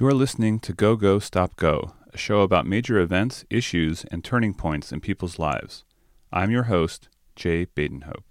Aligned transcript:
You're 0.00 0.14
listening 0.14 0.60
to 0.60 0.72
Go 0.72 0.94
Go 0.94 1.18
Stop 1.18 1.56
Go, 1.56 1.92
a 2.12 2.16
show 2.16 2.42
about 2.42 2.68
major 2.68 3.00
events, 3.00 3.44
issues, 3.50 4.04
and 4.12 4.22
turning 4.22 4.54
points 4.54 4.92
in 4.92 5.00
people's 5.00 5.40
lives. 5.40 5.82
I'm 6.32 6.52
your 6.52 6.64
host, 6.64 7.08
Jay 7.34 7.66
Badenhope. 7.66 8.22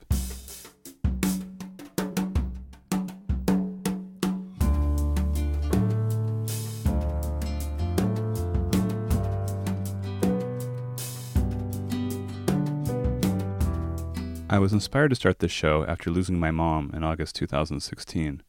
I 14.49 14.57
was 14.57 14.71
inspired 14.71 15.09
to 15.09 15.15
start 15.15 15.39
this 15.39 15.51
show 15.51 15.83
after 15.83 16.09
losing 16.09 16.39
my 16.39 16.51
mom 16.51 16.91
in 16.93 17.03
August 17.03 17.35
2016. 17.35 18.41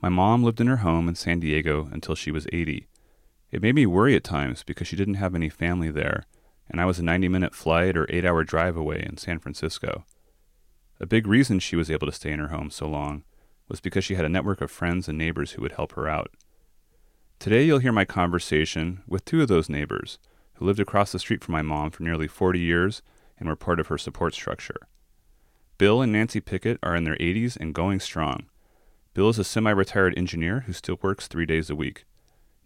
My 0.00 0.08
mom 0.08 0.42
lived 0.42 0.60
in 0.60 0.66
her 0.66 0.78
home 0.78 1.08
in 1.08 1.14
San 1.14 1.40
Diego 1.40 1.88
until 1.92 2.14
she 2.14 2.30
was 2.30 2.46
80. 2.52 2.86
It 3.50 3.62
made 3.62 3.74
me 3.74 3.86
worry 3.86 4.14
at 4.16 4.24
times 4.24 4.62
because 4.62 4.88
she 4.88 4.96
didn't 4.96 5.14
have 5.14 5.34
any 5.34 5.48
family 5.48 5.90
there, 5.90 6.24
and 6.68 6.80
I 6.80 6.84
was 6.84 6.98
a 6.98 7.04
90 7.04 7.28
minute 7.28 7.54
flight 7.54 7.96
or 7.96 8.06
8 8.08 8.24
hour 8.24 8.44
drive 8.44 8.76
away 8.76 9.04
in 9.08 9.16
San 9.16 9.38
Francisco. 9.38 10.04
A 11.00 11.06
big 11.06 11.26
reason 11.26 11.58
she 11.58 11.76
was 11.76 11.90
able 11.90 12.06
to 12.06 12.12
stay 12.12 12.32
in 12.32 12.38
her 12.38 12.48
home 12.48 12.70
so 12.70 12.86
long 12.86 13.24
was 13.68 13.80
because 13.80 14.04
she 14.04 14.14
had 14.14 14.24
a 14.24 14.28
network 14.28 14.60
of 14.60 14.70
friends 14.70 15.08
and 15.08 15.16
neighbors 15.16 15.52
who 15.52 15.62
would 15.62 15.72
help 15.72 15.92
her 15.92 16.08
out. 16.08 16.30
Today, 17.38 17.64
you'll 17.64 17.78
hear 17.78 17.92
my 17.92 18.04
conversation 18.04 19.02
with 19.06 19.24
two 19.24 19.42
of 19.42 19.48
those 19.48 19.68
neighbors 19.68 20.18
who 20.54 20.64
lived 20.64 20.80
across 20.80 21.12
the 21.12 21.18
street 21.18 21.42
from 21.42 21.52
my 21.52 21.62
mom 21.62 21.90
for 21.90 22.02
nearly 22.02 22.28
40 22.28 22.58
years 22.58 23.02
and 23.38 23.48
were 23.48 23.56
part 23.56 23.80
of 23.80 23.88
her 23.88 23.98
support 23.98 24.34
structure. 24.34 24.88
Bill 25.76 26.00
and 26.00 26.12
Nancy 26.12 26.40
Pickett 26.40 26.78
are 26.82 26.94
in 26.94 27.04
their 27.04 27.16
80s 27.16 27.56
and 27.56 27.74
going 27.74 28.00
strong. 28.00 28.46
Bill 29.14 29.28
is 29.28 29.38
a 29.38 29.44
semi 29.44 29.70
retired 29.70 30.12
engineer 30.16 30.64
who 30.66 30.72
still 30.72 30.98
works 31.00 31.28
three 31.28 31.46
days 31.46 31.70
a 31.70 31.76
week. 31.76 32.04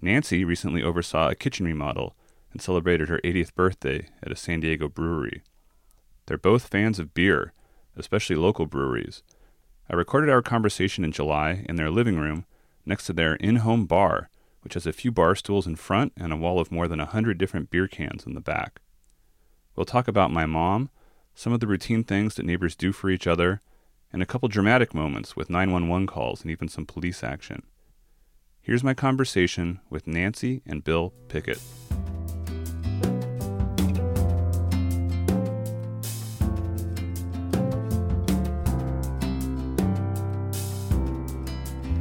Nancy 0.00 0.44
recently 0.44 0.82
oversaw 0.82 1.28
a 1.28 1.34
kitchen 1.34 1.66
remodel 1.66 2.16
and 2.52 2.62
celebrated 2.62 3.10
her 3.10 3.20
80th 3.22 3.54
birthday 3.54 4.08
at 4.22 4.32
a 4.32 4.36
San 4.36 4.60
Diego 4.60 4.88
brewery. 4.88 5.42
They're 6.24 6.38
both 6.38 6.68
fans 6.68 6.98
of 6.98 7.12
beer, 7.12 7.52
especially 7.96 8.36
local 8.36 8.64
breweries. 8.64 9.22
I 9.90 9.94
recorded 9.94 10.30
our 10.30 10.40
conversation 10.40 11.05
in 11.05 11.12
July 11.12 11.66
in 11.68 11.77
their 11.77 11.90
living 11.90 12.18
room 12.18 12.46
next 12.86 13.05
to 13.06 13.12
their 13.12 13.34
in 13.34 13.56
home 13.56 13.84
bar, 13.84 14.30
which 14.62 14.72
has 14.72 14.86
a 14.86 14.92
few 14.92 15.12
bar 15.12 15.34
stools 15.34 15.66
in 15.66 15.77
front 15.77 16.14
and 16.16 16.33
a 16.33 16.36
wall 16.36 16.60
of 16.60 16.72
more 16.72 16.88
than 16.88 17.00
a 17.00 17.06
hundred 17.06 17.36
different 17.36 17.68
beer 17.68 17.86
cans 17.86 18.24
in 18.24 18.33
the 18.33 18.40
back. 18.40 18.80
We'll 19.77 19.84
talk 19.84 20.08
about 20.08 20.30
my 20.30 20.46
mom 20.46 20.88
some 21.34 21.52
of 21.52 21.60
the 21.60 21.68
routine 21.68 22.02
things 22.02 22.34
that 22.34 22.44
neighbors 22.44 22.74
do 22.74 22.90
for 22.90 23.10
each 23.10 23.27
other, 23.27 23.60
and 24.12 24.23
a 24.23 24.27
couple 24.27 24.48
dramatic 24.48 24.95
moments 24.95 25.37
with 25.37 25.51
911 25.51 26.06
calls 26.06 26.42
and 26.42 26.51
even 26.51 26.69
some 26.69 26.87
police 26.87 27.23
action. 27.23 27.62
Here's 28.61 28.84
my 28.84 28.95
conversation 28.95 29.81
with 29.91 30.06
Nancy 30.06 30.62
and 30.67 30.84
Bill 30.84 31.12
Pickett. 31.28 31.61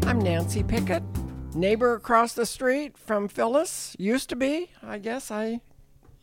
I'm 0.06 0.20
Nancy 0.20 0.64
Pickett, 0.64 1.04
neighbor 1.54 1.94
across 1.94 2.34
the 2.34 2.46
street 2.46 2.98
from 2.98 3.28
Phyllis. 3.28 3.96
Used 4.00 4.30
to 4.30 4.36
be, 4.36 4.72
I 4.82 4.98
guess. 5.00 5.32
I, 5.32 5.62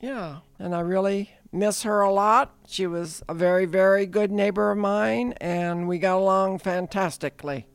yeah. 0.00 0.38
And 0.58 0.74
I 0.74 0.80
really 0.80 1.30
miss 1.54 1.84
her 1.84 2.00
a 2.00 2.12
lot. 2.12 2.54
She 2.66 2.86
was 2.86 3.22
a 3.28 3.34
very, 3.34 3.64
very 3.64 4.06
good 4.06 4.30
neighbor 4.30 4.70
of 4.70 4.78
mine, 4.78 5.32
and 5.40 5.88
we 5.88 5.98
got 5.98 6.18
along 6.18 6.58
fantastically. 6.58 7.66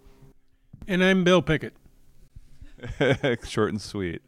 And 0.88 1.04
I'm 1.04 1.24
Bill 1.24 1.42
Pickett. 1.42 1.74
Short 3.46 3.70
and 3.70 3.82
sweet. 3.82 4.22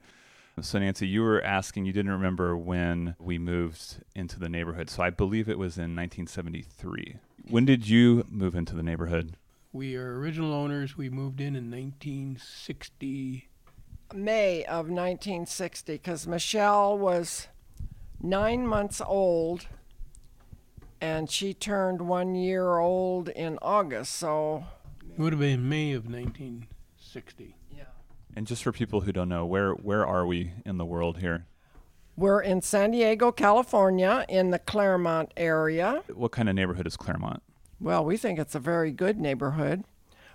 So, 0.62 0.80
Nancy, 0.80 1.08
you 1.08 1.22
were 1.22 1.42
asking, 1.42 1.86
you 1.86 1.94
didn't 1.94 2.12
remember 2.12 2.56
when 2.56 3.16
we 3.20 3.38
moved 3.38 4.04
into 4.16 4.40
the 4.40 4.50
neighborhood. 4.50 4.90
So, 4.90 5.02
I 5.02 5.10
believe 5.10 5.50
it 5.50 5.58
was 5.58 5.78
in 5.78 5.96
1973. 5.96 7.18
When 7.50 7.66
did 7.66 7.88
you 7.88 8.26
move 8.30 8.56
into 8.56 8.76
the 8.76 8.84
neighborhood? 8.84 9.38
We 9.74 9.96
are 9.96 10.20
original 10.20 10.54
owners. 10.54 10.98
We 10.98 11.10
moved 11.10 11.40
in 11.40 11.56
in 11.56 11.72
1960. 11.72 13.48
May 14.14 14.66
of 14.66 14.90
1960, 14.90 15.94
because 15.94 16.28
Michelle 16.28 16.98
was 16.98 17.48
nine 18.22 18.66
months 18.66 19.02
old 19.06 19.68
and 21.02 21.30
she 21.30 21.54
turned 21.54 22.02
one 22.02 22.36
year 22.36 22.78
old 22.78 23.28
in 23.30 23.58
August. 23.62 24.14
So 24.14 24.64
it 25.10 25.20
would 25.20 25.34
have 25.34 25.40
been 25.40 25.68
May 25.68 25.94
of 25.94 26.06
1960. 26.06 27.56
Yeah. 27.76 27.84
And 28.36 28.46
just 28.46 28.64
for 28.64 28.72
people 28.72 29.02
who 29.02 29.12
don't 29.12 29.30
know, 29.30 29.46
where 29.46 29.74
where 29.74 30.06
are 30.06 30.26
we 30.26 30.54
in 30.66 30.78
the 30.78 30.86
world 30.86 31.18
here? 31.18 31.48
We're 32.16 32.42
in 32.42 32.62
San 32.62 32.92
Diego, 32.92 33.32
California, 33.32 34.26
in 34.30 34.52
the 34.52 34.60
Clairemont 34.60 35.34
area. 35.36 36.04
What 36.14 36.32
kind 36.32 36.50
of 36.50 36.56
neighborhood 36.56 36.86
is 36.86 36.96
Clairemont? 36.96 37.42
Well, 37.80 38.06
we 38.06 38.16
think 38.16 38.38
it's 38.38 38.54
a 38.54 38.60
very 38.60 38.92
good 38.92 39.20
neighborhood. 39.20 39.86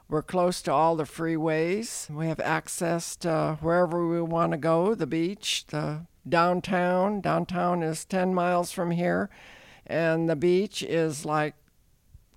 We're 0.09 0.23
close 0.23 0.63
to 0.63 0.73
all 0.73 0.97
the 0.97 1.05
freeways. 1.05 2.11
We 2.11 2.27
have 2.29 2.41
access 2.41 3.15
to 3.17 3.59
wherever 3.61 4.07
we 4.07 4.21
want 4.23 4.53
to 4.53 4.59
go 4.59 4.95
the 4.95 5.07
beach, 5.07 5.67
the 5.69 6.07
downtown. 6.29 7.21
Downtown 7.21 7.83
is 7.83 8.05
10 8.05 8.35
miles 8.35 8.73
from 8.73 8.91
here, 8.91 9.31
and 9.87 10.29
the 10.29 10.37
beach 10.37 10.83
is 10.83 11.25
like 11.25 11.55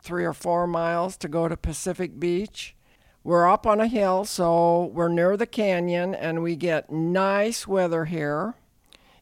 three 0.02 0.26
or 0.26 0.34
four 0.34 0.68
miles 0.68 1.18
to 1.18 1.28
go 1.28 1.48
to 1.48 1.58
Pacific 1.58 2.20
Beach. 2.20 2.76
We're 3.24 3.50
up 3.50 3.68
on 3.68 3.82
a 3.82 3.88
hill, 3.88 4.26
so 4.26 4.86
we're 4.94 5.10
near 5.10 5.36
the 5.36 5.46
canyon, 5.46 6.16
and 6.16 6.42
we 6.42 6.56
get 6.56 6.90
nice 6.90 7.68
weather 7.68 8.06
here. 8.06 8.56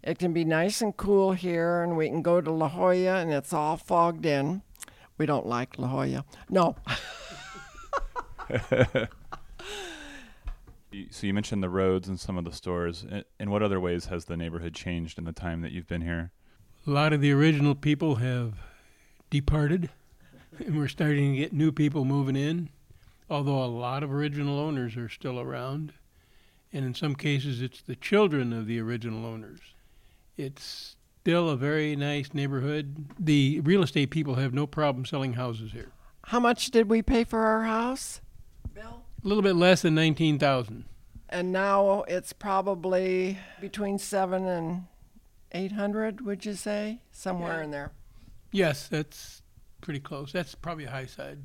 It 0.04 0.20
can 0.20 0.34
be 0.34 0.46
nice 0.46 0.82
and 0.82 0.96
cool 0.96 1.34
here, 1.34 1.82
and 1.82 1.98
we 1.98 2.08
can 2.08 2.22
go 2.22 2.40
to 2.40 2.52
La 2.52 2.70
Jolla, 2.70 3.18
and 3.18 3.34
it's 3.34 3.54
all 3.54 3.76
fogged 3.76 4.26
in. 4.26 4.62
We 5.18 5.26
don't 5.26 5.48
like 5.48 5.80
La 5.80 5.88
Jolla. 5.88 6.26
No. 6.50 6.76
So 11.12 11.28
you 11.28 11.34
mentioned 11.34 11.62
the 11.62 11.70
roads 11.70 12.08
and 12.08 12.20
some 12.20 12.38
of 12.38 12.46
the 12.46 12.52
stores. 12.52 13.06
In 13.40 13.52
what 13.52 13.62
other 13.62 13.80
ways 13.80 14.06
has 14.06 14.26
the 14.26 14.38
neighborhood 14.38 14.74
changed 14.74 15.18
in 15.18 15.26
the 15.26 15.34
time 15.34 15.62
that 15.62 15.72
you've 15.72 15.88
been 15.88 16.02
here? 16.02 16.32
A 16.86 16.90
lot 16.90 17.12
of 17.12 17.20
the 17.20 17.32
original 17.32 17.76
people 17.76 18.16
have 18.16 18.54
departed, 19.30 19.90
and 20.60 20.78
we're 20.78 20.88
starting 20.88 21.34
to 21.34 21.38
get 21.38 21.52
new 21.52 21.72
people 21.72 22.06
moving 22.06 22.38
in. 22.38 22.70
Although 23.30 23.62
a 23.62 23.66
lot 23.66 24.04
of 24.04 24.14
original 24.14 24.58
owners 24.58 24.96
are 24.96 25.10
still 25.10 25.40
around, 25.40 25.92
and 26.72 26.86
in 26.86 26.94
some 26.94 27.16
cases 27.16 27.62
it's 27.62 27.82
the 27.82 27.96
children 27.96 28.54
of 28.54 28.68
the 28.68 28.80
original 28.80 29.26
owners. 29.26 29.60
It's 30.38 30.96
still 31.22 31.50
a 31.50 31.58
very 31.58 31.98
nice 31.98 32.34
neighborhood. 32.34 33.08
The 33.20 33.60
real 33.60 33.84
estate 33.84 34.12
people 34.12 34.36
have 34.36 34.54
no 34.54 34.66
problem 34.66 35.06
selling 35.06 35.34
houses 35.34 35.74
here. 35.74 35.92
How 36.24 36.40
much 36.40 36.72
did 36.72 36.90
we 36.90 37.02
pay 37.02 37.26
for 37.26 37.40
our 37.40 37.64
house? 37.64 38.22
Bill? 38.74 39.04
A 39.24 39.28
little 39.28 39.44
bit 39.44 39.56
less 39.56 39.82
than 39.82 39.96
19,000. 39.96 40.86
And 41.30 41.52
now 41.52 42.04
it's 42.08 42.34
probably 42.34 43.38
between 43.60 44.00
7 44.00 44.46
and 44.46 44.86
800, 45.52 46.22
would 46.22 46.46
you 46.46 46.54
say? 46.54 47.02
Somewhere 47.12 47.58
yeah. 47.58 47.64
in 47.64 47.72
there. 47.72 47.92
Yes, 48.52 48.88
that's 48.88 49.42
pretty 49.82 50.00
close. 50.00 50.32
That's 50.32 50.56
probably 50.56 50.86
a 50.86 50.90
high 50.90 51.06
side. 51.06 51.40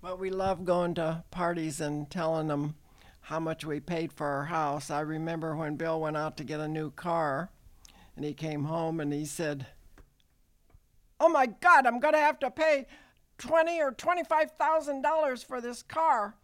But 0.00 0.18
we 0.18 0.30
love 0.30 0.64
going 0.64 0.94
to 0.94 1.24
parties 1.30 1.80
and 1.80 2.10
telling 2.10 2.48
them 2.48 2.74
how 3.22 3.38
much 3.38 3.64
we 3.64 3.78
paid 3.78 4.12
for 4.12 4.26
our 4.26 4.44
house. 4.46 4.90
I 4.90 5.00
remember 5.00 5.54
when 5.54 5.76
Bill 5.76 6.00
went 6.00 6.16
out 6.16 6.36
to 6.38 6.44
get 6.44 6.60
a 6.60 6.68
new 6.68 6.90
car 6.90 7.50
and 8.16 8.24
he 8.24 8.32
came 8.32 8.64
home 8.64 9.00
and 9.00 9.12
he 9.12 9.24
said, 9.24 9.66
"Oh 11.20 11.28
my 11.28 11.46
god, 11.46 11.86
I'm 11.86 12.00
going 12.00 12.14
to 12.14 12.20
have 12.20 12.38
to 12.40 12.50
pay 12.50 12.86
20 13.36 13.80
or 13.80 13.92
$25,000 13.92 15.44
for 15.44 15.60
this 15.60 15.82
car." 15.82 16.34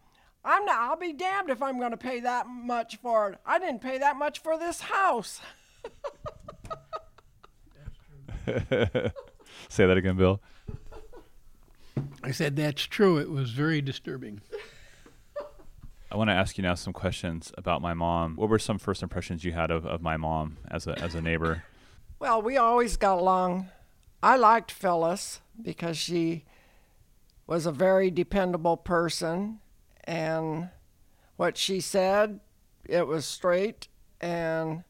I'm 0.45 0.65
not, 0.67 0.79
I'll 0.79 0.97
be 0.97 1.13
damned 1.13 1.49
if 1.49 1.63
I'm 1.63 1.79
going 1.79 1.93
to 1.93 1.97
pay 1.97 2.21
that 2.21 2.47
much 2.47 2.97
for 2.97 3.31
it. 3.31 3.39
I 3.47 3.59
didn't 3.59 3.81
pay 3.81 3.99
that 3.99 4.17
much 4.17 4.41
for 4.41 4.59
this 4.59 4.81
house. 4.83 5.41
Say 9.69 9.87
that 9.87 9.97
again, 9.97 10.17
Bill. 10.17 10.41
I 12.23 12.31
said 12.31 12.57
that's 12.57 12.83
true. 12.83 13.19
It 13.19 13.31
was 13.31 13.53
very 13.53 13.81
disturbing. 13.81 14.43
I 16.11 16.17
want 16.17 16.31
to 16.31 16.35
ask 16.35 16.59
you 16.59 16.63
now 16.63 16.75
some 16.75 16.93
questions 16.93 17.53
about 17.57 17.83
my 17.83 17.95
mom. 17.95 18.37
What 18.37 18.49
were 18.49 18.59
some 18.59 18.79
first 18.79 19.03
impressions 19.03 19.45
you 19.45 19.53
had 19.53 19.71
of, 19.71 19.85
of 19.87 20.01
my 20.01 20.17
mom 20.17 20.59
as 20.71 20.87
a 20.87 20.99
as 21.01 21.15
a 21.15 21.21
neighbor? 21.21 21.65
Well, 22.19 22.41
we 22.41 22.57
always 22.57 22.97
got 22.97 23.19
along. 23.19 23.69
I 24.23 24.37
liked 24.37 24.71
Phyllis 24.71 25.41
because 25.61 25.97
she 25.97 26.45
was 27.47 27.67
a 27.67 27.73
very 27.73 28.11
dependable 28.11 28.77
person 28.77 29.61
and 30.05 30.69
what 31.37 31.57
she 31.57 31.81
said, 31.81 32.41
it 32.85 33.07
was 33.07 33.25
straight. 33.25 33.89
And 34.21 34.85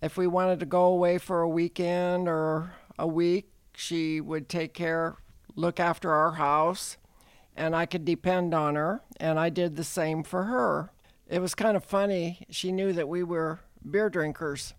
if 0.00 0.16
we 0.16 0.26
wanted 0.26 0.60
to 0.60 0.66
go 0.66 0.84
away 0.84 1.18
for 1.18 1.40
a 1.42 1.48
weekend 1.48 2.28
or 2.28 2.72
a 2.98 3.06
week, 3.06 3.50
she 3.74 4.20
would 4.20 4.48
take 4.48 4.74
care, 4.74 5.16
look 5.54 5.78
after 5.78 6.12
our 6.12 6.32
house, 6.32 6.96
and 7.56 7.74
I 7.74 7.86
could 7.86 8.04
depend 8.04 8.54
on 8.54 8.76
her. 8.76 9.02
And 9.18 9.38
I 9.38 9.50
did 9.50 9.76
the 9.76 9.84
same 9.84 10.22
for 10.22 10.44
her. 10.44 10.90
it 11.28 11.40
was 11.40 11.54
kind 11.54 11.76
of 11.76 11.84
funny. 11.84 12.46
She 12.48 12.72
knew 12.72 12.92
that 12.94 13.08
we 13.08 13.22
were 13.22 13.60
beer 13.88 14.08
drinkers. 14.08 14.74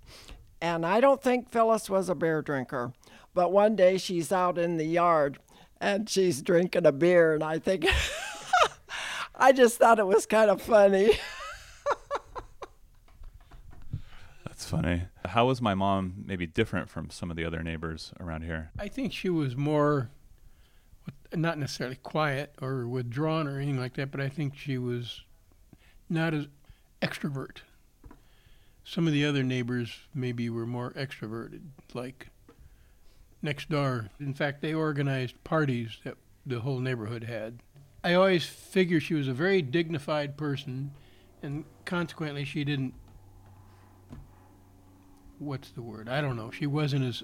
And 0.61 0.85
I 0.85 0.99
don't 0.99 1.21
think 1.21 1.51
Phyllis 1.51 1.89
was 1.89 2.09
a 2.09 2.15
beer 2.15 2.41
drinker. 2.41 2.93
But 3.33 3.51
one 3.51 3.75
day 3.75 3.97
she's 3.97 4.31
out 4.31 4.57
in 4.57 4.77
the 4.77 4.85
yard 4.85 5.39
and 5.79 6.09
she's 6.09 6.41
drinking 6.41 6.85
a 6.85 6.91
beer. 6.91 7.33
And 7.33 7.43
I 7.43 7.59
think, 7.59 7.85
I 9.39 9.53
just 9.53 9.77
thought 9.77 9.99
it 9.99 10.05
was 10.05 10.25
kind 10.25 10.51
of 10.51 10.61
funny. 10.61 11.13
That's 14.45 14.65
funny. 14.65 15.03
How 15.25 15.47
was 15.47 15.61
my 15.61 15.73
mom 15.73 16.25
maybe 16.25 16.45
different 16.45 16.89
from 16.89 17.09
some 17.09 17.31
of 17.31 17.37
the 17.37 17.45
other 17.45 17.63
neighbors 17.63 18.11
around 18.19 18.41
here? 18.41 18.71
I 18.77 18.89
think 18.89 19.13
she 19.13 19.29
was 19.29 19.55
more, 19.55 20.09
not 21.33 21.57
necessarily 21.57 21.95
quiet 21.95 22.53
or 22.61 22.85
withdrawn 22.85 23.47
or 23.47 23.55
anything 23.55 23.79
like 23.79 23.93
that, 23.93 24.11
but 24.11 24.19
I 24.19 24.27
think 24.27 24.57
she 24.57 24.77
was 24.77 25.21
not 26.09 26.33
as 26.33 26.47
extrovert. 27.01 27.59
Some 28.83 29.07
of 29.07 29.13
the 29.13 29.25
other 29.25 29.43
neighbors 29.43 29.99
maybe 30.13 30.49
were 30.49 30.65
more 30.65 30.91
extroverted, 30.91 31.61
like 31.93 32.27
next 33.41 33.69
door. 33.69 34.09
In 34.19 34.33
fact, 34.33 34.61
they 34.61 34.73
organized 34.73 35.41
parties 35.45 35.99
that 36.03 36.17
the 36.45 36.59
whole 36.59 36.79
neighborhood 36.79 37.23
had. 37.23 37.59
I 38.03 38.13
always 38.13 38.45
figured 38.45 39.03
she 39.03 39.13
was 39.13 39.27
a 39.27 39.33
very 39.33 39.61
dignified 39.61 40.37
person, 40.37 40.91
and 41.43 41.65
consequently, 41.85 42.45
she 42.45 42.63
didn't. 42.63 42.93
What's 45.37 45.71
the 45.71 45.81
word? 45.81 46.07
I 46.07 46.21
don't 46.21 46.37
know. 46.37 46.51
She 46.51 46.65
wasn't 46.65 47.05
as 47.05 47.23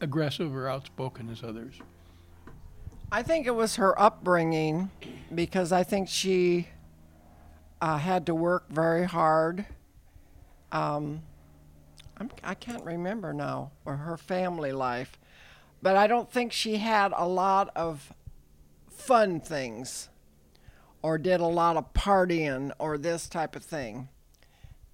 aggressive 0.00 0.54
or 0.54 0.68
outspoken 0.68 1.30
as 1.30 1.42
others. 1.42 1.74
I 3.10 3.22
think 3.22 3.46
it 3.46 3.54
was 3.54 3.76
her 3.76 4.00
upbringing 4.00 4.90
because 5.34 5.72
I 5.72 5.84
think 5.84 6.08
she 6.08 6.68
uh, 7.80 7.98
had 7.98 8.26
to 8.26 8.34
work 8.34 8.68
very 8.70 9.04
hard. 9.04 9.66
Um, 10.72 11.22
I'm, 12.16 12.30
I 12.42 12.54
can't 12.54 12.84
remember 12.84 13.32
now, 13.32 13.72
or 13.84 13.96
her 13.96 14.16
family 14.16 14.72
life, 14.72 15.18
but 15.82 15.96
I 15.96 16.06
don't 16.06 16.30
think 16.30 16.52
she 16.52 16.76
had 16.76 17.12
a 17.16 17.26
lot 17.26 17.70
of 17.76 18.12
fun 18.96 19.40
things 19.40 20.08
or 21.02 21.18
did 21.18 21.40
a 21.40 21.46
lot 21.46 21.76
of 21.76 21.92
partying 21.92 22.72
or 22.78 22.96
this 22.96 23.28
type 23.28 23.54
of 23.54 23.62
thing. 23.62 24.08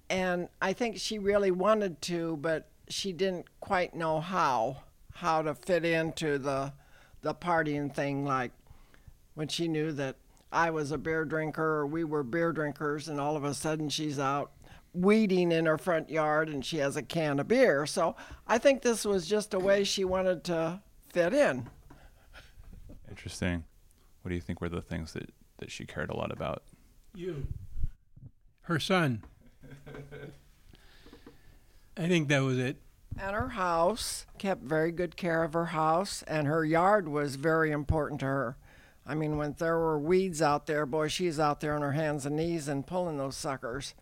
And 0.09 0.49
I 0.61 0.73
think 0.73 0.97
she 0.97 1.19
really 1.19 1.51
wanted 1.51 2.01
to, 2.03 2.37
but 2.37 2.67
she 2.89 3.13
didn't 3.13 3.45
quite 3.59 3.95
know 3.95 4.19
how 4.19 4.83
how 5.13 5.41
to 5.41 5.53
fit 5.53 5.85
into 5.85 6.37
the 6.37 6.73
the 7.21 7.33
partying 7.33 7.93
thing 7.93 8.25
like 8.25 8.51
when 9.35 9.47
she 9.47 9.67
knew 9.67 9.91
that 9.91 10.15
I 10.51 10.71
was 10.71 10.91
a 10.91 10.97
beer 10.97 11.23
drinker 11.23 11.63
or 11.63 11.85
we 11.85 12.03
were 12.03 12.23
beer 12.23 12.51
drinkers 12.51 13.07
and 13.07 13.19
all 13.19 13.37
of 13.37 13.43
a 13.43 13.53
sudden 13.53 13.87
she's 13.89 14.19
out 14.19 14.51
weeding 14.93 15.51
in 15.51 15.65
her 15.65 15.77
front 15.77 16.09
yard 16.09 16.49
and 16.49 16.65
she 16.65 16.77
has 16.77 16.97
a 16.97 17.01
can 17.01 17.39
of 17.39 17.47
beer. 17.47 17.85
So 17.85 18.15
I 18.47 18.57
think 18.57 18.81
this 18.81 19.05
was 19.05 19.27
just 19.27 19.53
a 19.53 19.59
way 19.59 19.83
she 19.83 20.03
wanted 20.03 20.43
to 20.45 20.81
fit 21.09 21.33
in. 21.33 21.69
Interesting. 23.09 23.63
What 24.21 24.29
do 24.29 24.35
you 24.35 24.41
think 24.41 24.61
were 24.61 24.69
the 24.69 24.81
things 24.81 25.13
that, 25.13 25.31
that 25.57 25.71
she 25.71 25.85
cared 25.85 26.09
a 26.09 26.15
lot 26.15 26.31
about? 26.31 26.63
You. 27.13 27.47
Her 28.61 28.79
son. 28.79 29.23
I 31.97 32.07
think 32.07 32.29
that 32.29 32.39
was 32.39 32.57
it. 32.57 32.77
And 33.19 33.35
her 33.35 33.49
house 33.49 34.25
kept 34.37 34.63
very 34.63 34.91
good 34.91 35.17
care 35.17 35.43
of 35.43 35.53
her 35.53 35.67
house, 35.67 36.23
and 36.27 36.47
her 36.47 36.63
yard 36.63 37.09
was 37.09 37.35
very 37.35 37.71
important 37.71 38.19
to 38.21 38.25
her. 38.25 38.57
I 39.05 39.15
mean, 39.15 39.37
when 39.37 39.55
there 39.57 39.77
were 39.77 39.99
weeds 39.99 40.41
out 40.41 40.67
there, 40.67 40.85
boy, 40.85 41.07
she's 41.09 41.39
out 41.39 41.59
there 41.59 41.75
on 41.75 41.81
her 41.81 41.91
hands 41.91 42.25
and 42.25 42.35
knees 42.37 42.67
and 42.67 42.87
pulling 42.87 43.17
those 43.17 43.35
suckers. 43.35 43.93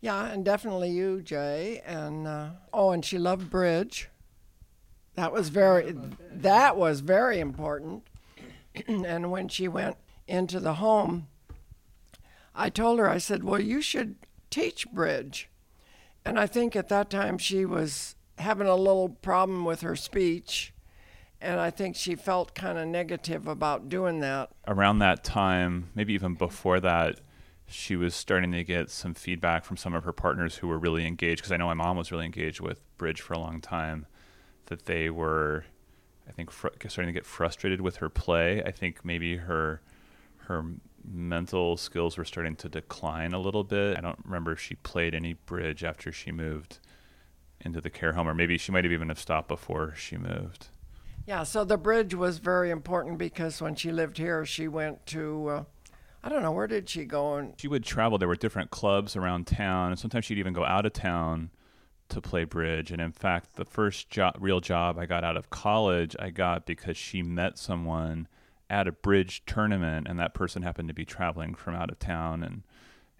Yeah, 0.00 0.26
and 0.26 0.44
definitely 0.44 0.90
you, 0.90 1.20
Jay. 1.20 1.82
And 1.84 2.26
uh, 2.26 2.50
oh, 2.72 2.90
and 2.90 3.04
she 3.04 3.18
loved 3.18 3.50
bridge. 3.50 4.08
That 5.14 5.32
was 5.32 5.50
very 5.50 5.94
that 6.32 6.76
was 6.76 7.00
very 7.00 7.38
important. 7.40 8.04
and 8.86 9.30
when 9.30 9.48
she 9.48 9.68
went 9.68 9.96
into 10.26 10.60
the 10.60 10.74
home, 10.74 11.28
I 12.54 12.70
told 12.70 12.98
her 12.98 13.08
I 13.08 13.18
said, 13.18 13.44
"Well, 13.44 13.60
you 13.60 13.80
should 13.80 14.16
teach 14.50 14.90
bridge." 14.90 15.48
And 16.24 16.38
I 16.38 16.46
think 16.46 16.76
at 16.76 16.88
that 16.88 17.10
time 17.10 17.38
she 17.38 17.64
was 17.64 18.14
having 18.38 18.66
a 18.66 18.76
little 18.76 19.08
problem 19.08 19.64
with 19.64 19.80
her 19.80 19.96
speech 19.96 20.72
and 21.42 21.58
I 21.60 21.70
think 21.70 21.96
she 21.96 22.14
felt 22.14 22.54
kind 22.54 22.78
of 22.78 22.86
negative 22.86 23.48
about 23.48 23.88
doing 23.88 24.20
that. 24.20 24.50
Around 24.68 25.00
that 25.00 25.24
time, 25.24 25.90
maybe 25.94 26.14
even 26.14 26.34
before 26.34 26.78
that, 26.80 27.20
she 27.66 27.96
was 27.96 28.14
starting 28.14 28.52
to 28.52 28.62
get 28.62 28.90
some 28.90 29.12
feedback 29.12 29.64
from 29.64 29.76
some 29.76 29.92
of 29.92 30.04
her 30.04 30.12
partners 30.12 30.56
who 30.56 30.68
were 30.68 30.78
really 30.78 31.04
engaged. 31.04 31.40
Because 31.40 31.50
I 31.50 31.56
know 31.56 31.66
my 31.66 31.74
mom 31.74 31.96
was 31.96 32.12
really 32.12 32.26
engaged 32.26 32.60
with 32.60 32.80
bridge 32.96 33.20
for 33.20 33.34
a 33.34 33.38
long 33.38 33.60
time. 33.60 34.06
That 34.66 34.86
they 34.86 35.10
were, 35.10 35.64
I 36.32 36.34
think, 36.34 36.50
fr- 36.50 36.68
starting 36.88 37.12
to 37.12 37.18
get 37.18 37.26
frustrated 37.26 37.82
with 37.82 37.96
her 37.96 38.08
play. 38.08 38.62
I 38.62 38.70
think 38.70 39.04
maybe 39.04 39.36
her 39.36 39.82
her 40.46 40.64
mental 41.04 41.76
skills 41.76 42.16
were 42.16 42.24
starting 42.24 42.56
to 42.56 42.68
decline 42.68 43.32
a 43.32 43.38
little 43.38 43.64
bit. 43.64 43.98
I 43.98 44.00
don't 44.00 44.18
remember 44.24 44.52
if 44.52 44.60
she 44.60 44.76
played 44.76 45.14
any 45.14 45.34
bridge 45.34 45.84
after 45.84 46.10
she 46.10 46.32
moved 46.32 46.78
into 47.60 47.80
the 47.80 47.90
care 47.90 48.14
home, 48.14 48.26
or 48.26 48.34
maybe 48.34 48.56
she 48.56 48.72
might 48.72 48.84
have 48.84 48.92
even 48.92 49.08
have 49.08 49.18
stopped 49.18 49.48
before 49.48 49.94
she 49.94 50.16
moved. 50.16 50.68
Yeah, 51.26 51.42
so 51.44 51.64
the 51.64 51.76
bridge 51.76 52.14
was 52.14 52.38
very 52.38 52.70
important 52.70 53.18
because 53.18 53.60
when 53.60 53.74
she 53.74 53.92
lived 53.92 54.18
here, 54.18 54.44
she 54.44 54.66
went 54.66 55.04
to, 55.06 55.48
uh, 55.48 55.64
I 56.24 56.28
don't 56.28 56.42
know, 56.42 56.50
where 56.50 56.66
did 56.66 56.88
she 56.88 57.04
go? 57.04 57.34
And 57.36 57.54
she 57.58 57.68
would 57.68 57.84
travel. 57.84 58.18
There 58.18 58.26
were 58.26 58.36
different 58.36 58.70
clubs 58.70 59.16
around 59.16 59.46
town, 59.46 59.90
and 59.90 59.98
sometimes 59.98 60.24
she'd 60.24 60.38
even 60.38 60.54
go 60.54 60.64
out 60.64 60.86
of 60.86 60.92
town 60.92 61.50
to 62.12 62.20
play 62.20 62.44
bridge. 62.44 62.90
And 62.90 63.00
in 63.00 63.12
fact, 63.12 63.56
the 63.56 63.64
first 63.64 64.10
job, 64.10 64.36
real 64.38 64.60
job 64.60 64.98
I 64.98 65.06
got 65.06 65.24
out 65.24 65.36
of 65.36 65.50
college, 65.50 66.14
I 66.18 66.30
got 66.30 66.66
because 66.66 66.96
she 66.96 67.22
met 67.22 67.58
someone 67.58 68.28
at 68.70 68.86
a 68.86 68.92
bridge 68.92 69.44
tournament, 69.46 70.06
and 70.08 70.18
that 70.18 70.34
person 70.34 70.62
happened 70.62 70.88
to 70.88 70.94
be 70.94 71.04
traveling 71.04 71.54
from 71.54 71.74
out 71.74 71.90
of 71.90 71.98
town, 71.98 72.42
and 72.42 72.62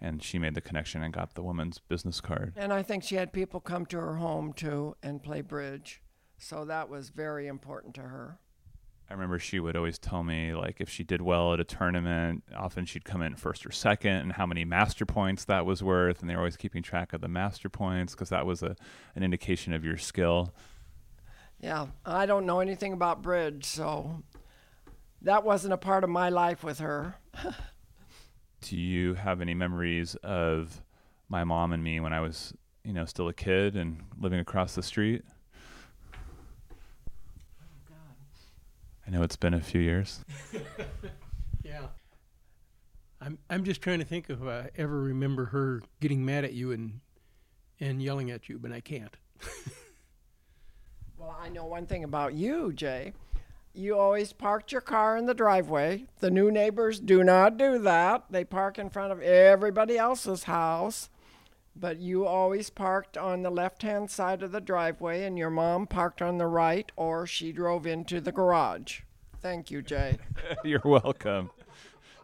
and 0.01 0.23
she 0.23 0.39
made 0.39 0.55
the 0.55 0.61
connection 0.61 1.03
and 1.03 1.15
got 1.15 1.35
the 1.35 1.43
woman's 1.43 1.79
business 1.79 2.21
card. 2.21 2.53
And 2.57 2.73
I 2.73 2.83
think 2.83 3.05
she 3.05 3.15
had 3.15 3.33
people 3.33 3.61
come 3.61 3.87
to 3.87 3.99
her 3.99 4.17
home 4.17 4.53
too 4.53 4.97
and 5.03 5.23
play 5.23 5.43
bridge. 5.43 6.03
So 6.39 6.65
that 6.65 6.89
was 6.89 7.11
very 7.11 7.47
important 7.47 7.95
to 7.95 8.03
her. 8.03 8.39
I 9.13 9.15
remember 9.15 9.39
she 9.39 9.61
would 9.61 9.77
always 9.77 9.99
tell 9.99 10.23
me 10.23 10.55
like 10.55 10.81
if 10.81 10.89
she 10.89 11.05
did 11.05 11.21
well 11.21 11.53
at 11.53 11.61
a 11.61 11.65
tournament, 11.65 12.45
often 12.57 12.87
she'd 12.87 13.05
come 13.05 13.21
in 13.21 13.37
first 13.37 13.67
or 13.67 13.71
second, 13.71 14.13
and 14.13 14.33
how 14.33 14.47
many 14.47 14.65
master 14.65 15.05
points 15.05 15.45
that 15.45 15.67
was 15.67 15.83
worth, 15.83 16.23
and 16.23 16.31
they 16.31 16.35
were 16.35 16.41
always 16.41 16.57
keeping 16.57 16.83
track 16.83 17.13
of 17.13 17.21
the 17.21 17.29
master 17.29 17.69
points 17.69 18.15
because 18.15 18.31
that 18.31 18.47
was 18.47 18.63
a 18.63 18.75
an 19.15 19.23
indication 19.23 19.75
of 19.75 19.85
your 19.85 19.99
skill. 19.99 20.55
Yeah, 21.61 21.89
I 22.07 22.25
don't 22.25 22.47
know 22.47 22.61
anything 22.61 22.95
about 22.95 23.21
bridge, 23.21 23.67
so 23.67 24.23
that 25.21 25.45
wasn't 25.45 25.75
a 25.75 25.79
part 25.79 26.05
of 26.05 26.11
my 26.11 26.31
life 26.31 26.65
with 26.65 26.79
her. 26.79 27.17
Do 28.63 28.79
you 28.79 29.13
have 29.13 29.43
any 29.43 29.53
memories 29.53 30.15
of 30.23 30.81
my 31.29 31.45
mom 31.45 31.75
and 31.75 31.85
me 31.85 32.01
when 32.01 32.15
I 32.15 32.21
was, 32.21 32.55
you 32.83 32.95
know, 32.95 33.05
still 33.05 33.29
a 33.29 33.35
kid 33.35 33.77
and 33.77 34.05
living 34.19 34.41
across 34.41 34.75
the 34.75 34.83
street? 34.83 35.23
Know 39.13 39.23
it's 39.23 39.37
been 39.37 39.55
a 39.55 39.61
few 39.61 39.81
years. 39.81 40.25
yeah. 41.63 41.87
I'm 43.21 43.39
I'm 43.49 43.63
just 43.63 43.83
trying 43.83 44.01
to 44.01 44.05
think 44.05 44.31
if 44.31 44.43
I 44.43 44.71
ever 44.77 45.01
remember 45.01 45.45
her 45.47 45.83
getting 46.01 46.25
mad 46.25 46.45
at 46.45 46.55
you 46.55 46.73
and 46.73 47.01
and 47.79 48.03
yelling 48.03 48.31
at 48.31 48.49
you, 48.49 48.59
but 48.59 48.73
I 48.73 48.81
can't. 48.81 49.15
well, 51.19 51.37
I 51.41 51.51
know 51.51 51.67
one 51.67 51.87
thing 51.87 52.05
about 52.05 52.35
you, 52.35 52.73
Jay. 52.73 53.13
You 53.75 53.99
always 53.99 54.33
parked 54.33 54.73
your 54.73 54.81
car 54.81 55.17
in 55.17 55.27
the 55.27 55.35
driveway. 55.35 56.07
The 56.21 56.31
new 56.31 56.51
neighbors 56.51 57.01
do 57.01 57.23
not 57.23 57.57
do 57.57 57.79
that. 57.79 58.25
They 58.31 58.45
park 58.45 58.79
in 58.79 58.91
front 58.91 59.13
of 59.13 59.21
everybody 59.23 59.97
else's 59.97 60.45
house. 60.45 61.11
But 61.75 61.99
you 61.99 62.27
always 62.27 62.71
parked 62.71 63.17
on 63.17 63.43
the 63.43 63.51
left 63.51 63.83
hand 63.83 64.11
side 64.11 64.43
of 64.43 64.53
the 64.53 64.61
driveway, 64.61 65.25
and 65.25 65.39
your 65.39 65.51
mom 65.51 65.87
parked 65.87 66.21
on 66.21 66.39
the 66.39 66.47
right, 66.47 66.91
or 66.97 67.27
she 67.27 67.53
drove 67.53 67.87
into 67.87 68.21
the 68.21 68.33
garage. 68.33 69.01
Thank 69.41 69.71
you, 69.71 69.83
Jay. 69.83 70.19
You're 70.65 70.83
welcome. 70.85 71.51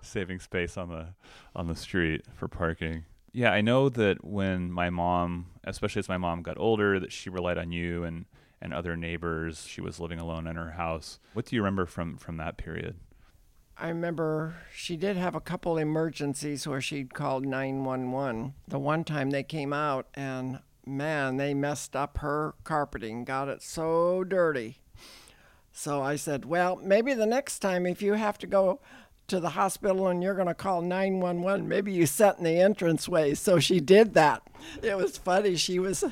Saving 0.02 0.38
space 0.38 0.76
on 0.76 0.90
the 0.90 1.08
on 1.56 1.66
the 1.66 1.74
street 1.74 2.24
for 2.34 2.46
parking. 2.46 3.04
Yeah, 3.32 3.52
I 3.52 3.60
know 3.60 3.88
that 3.88 4.24
when 4.24 4.70
my 4.70 4.90
mom, 4.90 5.46
especially 5.64 6.00
as 6.00 6.08
my 6.08 6.18
mom 6.18 6.42
got 6.42 6.58
older, 6.58 7.00
that 7.00 7.12
she 7.12 7.30
relied 7.30 7.58
on 7.58 7.72
you 7.72 8.04
and 8.04 8.26
and 8.60 8.74
other 8.74 8.96
neighbors. 8.96 9.66
She 9.66 9.80
was 9.80 10.00
living 10.00 10.18
alone 10.18 10.46
in 10.46 10.56
her 10.56 10.72
house. 10.72 11.18
What 11.32 11.46
do 11.46 11.56
you 11.56 11.62
remember 11.62 11.86
from 11.86 12.16
from 12.16 12.36
that 12.36 12.56
period? 12.56 12.96
I 13.80 13.88
remember 13.88 14.56
she 14.74 14.96
did 14.96 15.16
have 15.16 15.34
a 15.34 15.40
couple 15.40 15.78
emergencies 15.78 16.66
where 16.66 16.80
she'd 16.80 17.14
called 17.14 17.46
911. 17.46 18.54
The 18.66 18.78
one 18.78 19.04
time 19.04 19.30
they 19.30 19.44
came 19.44 19.72
out 19.72 20.08
and 20.14 20.60
man, 20.84 21.36
they 21.36 21.54
messed 21.54 21.94
up 21.94 22.18
her 22.18 22.54
carpeting, 22.64 23.24
got 23.24 23.48
it 23.48 23.62
so 23.62 24.24
dirty. 24.24 24.78
So 25.70 26.02
I 26.02 26.16
said, 26.16 26.44
"Well, 26.44 26.76
maybe 26.82 27.14
the 27.14 27.26
next 27.26 27.60
time 27.60 27.86
if 27.86 28.02
you 28.02 28.14
have 28.14 28.36
to 28.38 28.46
go 28.48 28.80
to 29.28 29.38
the 29.40 29.50
hospital 29.50 30.08
and 30.08 30.22
you're 30.22 30.34
going 30.34 30.48
to 30.48 30.54
call 30.54 30.80
911. 30.80 31.68
Maybe 31.68 31.92
you 31.92 32.06
sat 32.06 32.38
in 32.38 32.44
the 32.44 32.60
entranceway. 32.60 33.34
So 33.34 33.60
she 33.60 33.78
did 33.78 34.14
that. 34.14 34.42
It 34.82 34.96
was 34.96 35.18
funny. 35.18 35.54
She 35.56 35.78
was. 35.78 36.02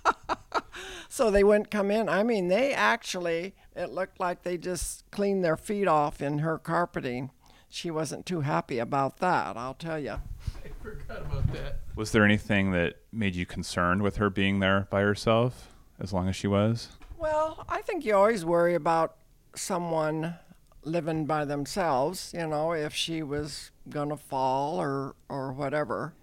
so 1.08 1.30
they 1.30 1.44
wouldn't 1.44 1.70
come 1.70 1.90
in. 1.90 2.08
I 2.08 2.24
mean, 2.24 2.48
they 2.48 2.74
actually, 2.74 3.54
it 3.74 3.90
looked 3.90 4.18
like 4.20 4.42
they 4.42 4.58
just 4.58 5.08
cleaned 5.10 5.44
their 5.44 5.56
feet 5.56 5.86
off 5.86 6.20
in 6.20 6.38
her 6.38 6.58
carpeting. 6.58 7.30
She 7.68 7.90
wasn't 7.90 8.26
too 8.26 8.40
happy 8.40 8.78
about 8.78 9.18
that, 9.18 9.56
I'll 9.56 9.74
tell 9.74 9.98
you. 9.98 10.10
I 10.64 10.68
forgot 10.82 11.22
about 11.22 11.52
that. 11.52 11.80
Was 11.94 12.12
there 12.12 12.24
anything 12.24 12.72
that 12.72 12.96
made 13.12 13.34
you 13.34 13.46
concerned 13.46 14.02
with 14.02 14.16
her 14.16 14.30
being 14.30 14.58
there 14.60 14.88
by 14.90 15.02
herself 15.02 15.72
as 16.00 16.12
long 16.12 16.28
as 16.28 16.34
she 16.34 16.46
was? 16.46 16.88
Well, 17.16 17.64
I 17.68 17.82
think 17.82 18.04
you 18.04 18.14
always 18.14 18.44
worry 18.44 18.74
about 18.74 19.16
someone 19.54 20.36
living 20.82 21.26
by 21.26 21.44
themselves, 21.44 22.32
you 22.34 22.46
know, 22.46 22.72
if 22.72 22.94
she 22.94 23.22
was 23.22 23.70
going 23.88 24.08
to 24.08 24.16
fall 24.16 24.80
or, 24.80 25.14
or 25.28 25.52
whatever. 25.52 26.14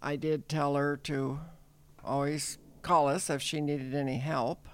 I 0.00 0.16
did 0.16 0.48
tell 0.48 0.76
her 0.76 0.96
to 0.98 1.40
always 2.04 2.58
call 2.82 3.08
us 3.08 3.28
if 3.28 3.42
she 3.42 3.60
needed 3.60 3.94
any 3.94 4.18
help. 4.18 4.68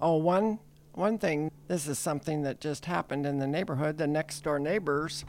Oh, 0.00 0.16
one 0.16 0.58
one 0.94 1.18
thing, 1.18 1.50
this 1.66 1.88
is 1.88 1.98
something 1.98 2.42
that 2.42 2.60
just 2.60 2.84
happened 2.86 3.26
in 3.26 3.38
the 3.38 3.46
neighborhood. 3.46 3.98
The 3.98 4.06
next 4.06 4.44
door 4.44 4.58
neighbors, 4.58 5.24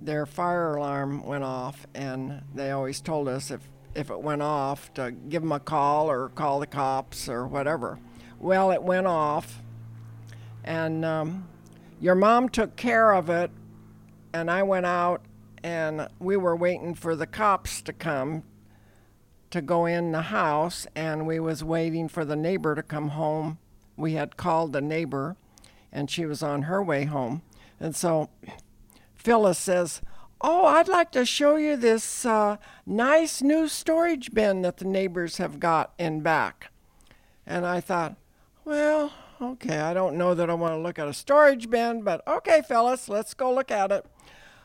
their 0.00 0.26
fire 0.26 0.76
alarm 0.76 1.24
went 1.24 1.44
off, 1.44 1.86
and 1.94 2.42
they 2.54 2.70
always 2.70 3.00
told 3.00 3.28
us 3.28 3.50
if, 3.50 3.68
if 3.94 4.10
it 4.10 4.20
went 4.20 4.42
off 4.42 4.92
to 4.94 5.10
give 5.10 5.42
them 5.42 5.52
a 5.52 5.60
call 5.60 6.10
or 6.10 6.28
call 6.28 6.60
the 6.60 6.66
cops 6.66 7.28
or 7.28 7.46
whatever. 7.46 7.98
Well, 8.38 8.70
it 8.70 8.82
went 8.82 9.06
off, 9.06 9.60
and 10.64 11.04
um, 11.04 11.48
your 12.00 12.14
mom 12.14 12.48
took 12.48 12.76
care 12.76 13.12
of 13.12 13.28
it, 13.28 13.50
and 14.32 14.50
I 14.50 14.62
went 14.62 14.86
out, 14.86 15.22
and 15.62 16.08
we 16.18 16.36
were 16.36 16.56
waiting 16.56 16.94
for 16.94 17.14
the 17.14 17.26
cops 17.26 17.82
to 17.82 17.92
come 17.92 18.44
to 19.50 19.60
go 19.60 19.84
in 19.84 20.12
the 20.12 20.22
house, 20.22 20.86
and 20.94 21.26
we 21.26 21.38
was 21.38 21.62
waiting 21.62 22.08
for 22.08 22.24
the 22.24 22.34
neighbor 22.34 22.74
to 22.74 22.82
come 22.82 23.10
home. 23.10 23.58
We 23.96 24.14
had 24.14 24.36
called 24.36 24.72
the 24.72 24.80
neighbor, 24.80 25.36
and 25.92 26.10
she 26.10 26.26
was 26.26 26.42
on 26.42 26.62
her 26.62 26.82
way 26.82 27.04
home, 27.04 27.42
and 27.78 27.94
so 27.94 28.30
Phyllis 29.14 29.58
says, 29.58 30.00
"Oh, 30.40 30.66
I'd 30.66 30.88
like 30.88 31.12
to 31.12 31.24
show 31.24 31.56
you 31.56 31.76
this 31.76 32.24
uh, 32.24 32.56
nice 32.86 33.42
new 33.42 33.68
storage 33.68 34.32
bin 34.32 34.62
that 34.62 34.78
the 34.78 34.84
neighbors 34.84 35.36
have 35.36 35.60
got 35.60 35.92
in 35.98 36.20
back." 36.20 36.72
And 37.46 37.66
I 37.66 37.80
thought, 37.80 38.16
well, 38.64 39.12
okay, 39.40 39.80
I 39.80 39.92
don't 39.92 40.16
know 40.16 40.34
that 40.34 40.48
I 40.48 40.54
want 40.54 40.72
to 40.72 40.78
look 40.78 40.98
at 40.98 41.08
a 41.08 41.12
storage 41.12 41.68
bin, 41.68 42.02
but 42.02 42.26
okay, 42.26 42.62
Phyllis, 42.66 43.08
let's 43.08 43.34
go 43.34 43.52
look 43.52 43.70
at 43.70 43.90
it. 43.90 44.06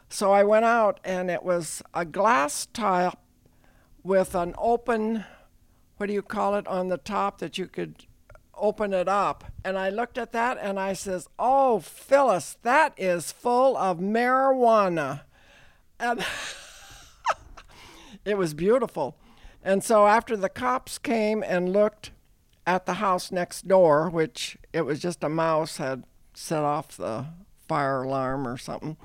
So 0.10 0.32
I 0.32 0.44
went 0.44 0.66
out, 0.66 1.00
and 1.04 1.30
it 1.30 1.44
was 1.44 1.82
a 1.94 2.06
glass 2.06 2.68
top 2.72 3.24
with 4.04 4.36
an 4.36 4.54
open, 4.58 5.26
what 5.98 6.08
do 6.08 6.14
you 6.14 6.22
call 6.22 6.56
it, 6.56 6.68
on 6.68 6.88
the 6.88 6.98
top 6.98 7.40
that 7.40 7.58
you 7.58 7.68
could 7.68 8.06
open 8.60 8.94
it 8.94 9.08
up. 9.08 9.46
And 9.64 9.78
I 9.78 9.90
looked 9.90 10.18
at 10.18 10.32
that 10.32 10.58
and 10.62 10.80
I 10.80 10.94
says, 10.94 11.28
"Oh, 11.38 11.80
Phyllis, 11.80 12.58
that 12.64 12.94
is 12.98 13.32
full 13.32 13.78
of 13.78 14.00
marijuana." 14.00 15.22
And 16.00 16.26
it 18.26 18.38
was 18.38 18.54
beautiful. 18.54 19.18
And 19.64 19.84
so 19.84 20.08
after 20.08 20.38
the 20.38 20.50
cops 20.50 20.98
came 20.98 21.44
and 21.44 21.74
looked 21.74 22.12
at 22.66 22.86
the 22.86 22.96
house 22.96 23.32
next 23.32 23.68
door, 23.68 24.10
which 24.10 24.58
it 24.74 24.82
was 24.82 25.00
just 25.00 25.24
a 25.24 25.30
mouse 25.30 25.78
had 25.78 26.04
set 26.34 26.64
off 26.64 26.96
the 26.98 27.26
fire 27.68 28.04
alarm 28.04 28.48
or 28.48 28.58
something. 28.58 28.98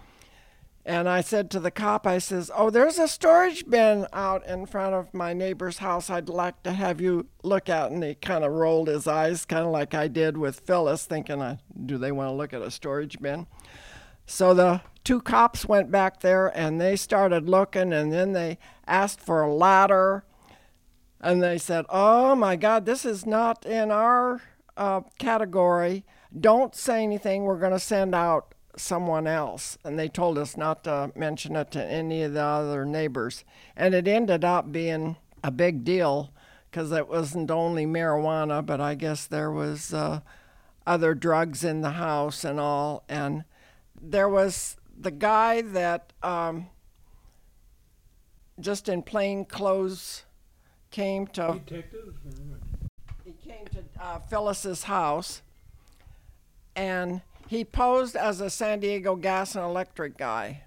And 0.84 1.08
I 1.08 1.20
said 1.20 1.48
to 1.50 1.60
the 1.60 1.70
cop, 1.70 2.06
I 2.08 2.18
says, 2.18 2.50
"Oh, 2.54 2.68
there's 2.68 2.98
a 2.98 3.06
storage 3.06 3.68
bin 3.68 4.06
out 4.12 4.44
in 4.46 4.66
front 4.66 4.94
of 4.94 5.14
my 5.14 5.32
neighbor's 5.32 5.78
house. 5.78 6.10
I'd 6.10 6.28
like 6.28 6.60
to 6.64 6.72
have 6.72 7.00
you 7.00 7.28
look 7.44 7.68
at." 7.68 7.92
And 7.92 8.02
he 8.02 8.16
kind 8.16 8.42
of 8.42 8.52
rolled 8.52 8.88
his 8.88 9.06
eyes, 9.06 9.44
kind 9.44 9.64
of 9.64 9.70
like 9.70 9.94
I 9.94 10.08
did 10.08 10.36
with 10.36 10.60
Phyllis, 10.60 11.04
thinking, 11.04 11.40
uh, 11.40 11.58
"Do 11.86 11.98
they 11.98 12.10
want 12.10 12.30
to 12.30 12.34
look 12.34 12.52
at 12.52 12.62
a 12.62 12.70
storage 12.70 13.20
bin?" 13.20 13.46
So 14.26 14.54
the 14.54 14.80
two 15.04 15.20
cops 15.20 15.66
went 15.66 15.92
back 15.92 16.20
there 16.20 16.48
and 16.56 16.80
they 16.80 16.96
started 16.96 17.48
looking, 17.48 17.92
and 17.92 18.12
then 18.12 18.32
they 18.32 18.58
asked 18.86 19.20
for 19.20 19.42
a 19.42 19.54
ladder, 19.54 20.24
and 21.20 21.40
they 21.40 21.58
said, 21.58 21.86
"Oh 21.90 22.34
my 22.34 22.56
God, 22.56 22.86
this 22.86 23.04
is 23.04 23.24
not 23.24 23.64
in 23.64 23.92
our 23.92 24.42
uh, 24.76 25.02
category. 25.20 26.04
Don't 26.36 26.74
say 26.74 27.04
anything. 27.04 27.44
We're 27.44 27.60
going 27.60 27.70
to 27.70 27.78
send 27.78 28.16
out." 28.16 28.52
Someone 28.76 29.26
else, 29.26 29.78
and 29.84 29.98
they 29.98 30.08
told 30.08 30.38
us 30.38 30.56
not 30.56 30.84
to 30.84 31.12
mention 31.14 31.56
it 31.56 31.70
to 31.72 31.84
any 31.84 32.22
of 32.22 32.32
the 32.32 32.42
other 32.42 32.84
neighbors. 32.84 33.44
And 33.76 33.94
it 33.94 34.08
ended 34.08 34.44
up 34.44 34.72
being 34.72 35.16
a 35.44 35.50
big 35.50 35.84
deal 35.84 36.32
because 36.70 36.90
it 36.92 37.08
wasn't 37.08 37.50
only 37.50 37.84
marijuana, 37.84 38.64
but 38.64 38.80
I 38.80 38.94
guess 38.94 39.26
there 39.26 39.50
was 39.50 39.92
uh, 39.92 40.20
other 40.86 41.14
drugs 41.14 41.64
in 41.64 41.82
the 41.82 41.92
house 41.92 42.44
and 42.44 42.58
all. 42.58 43.04
And 43.08 43.44
there 44.00 44.28
was 44.28 44.76
the 44.98 45.10
guy 45.10 45.60
that 45.60 46.12
um, 46.22 46.68
just 48.58 48.88
in 48.88 49.02
plain 49.02 49.44
clothes 49.44 50.24
came 50.90 51.26
to. 51.28 51.60
Detectives? 51.66 52.16
He 53.24 53.32
came 53.32 53.66
to 53.66 53.84
uh, 54.00 54.18
Phyllis's 54.20 54.84
house, 54.84 55.42
and 56.74 57.20
he 57.52 57.66
posed 57.66 58.16
as 58.16 58.40
a 58.40 58.48
San 58.48 58.80
Diego 58.80 59.14
gas 59.14 59.54
and 59.54 59.62
electric 59.62 60.16
guy. 60.16 60.62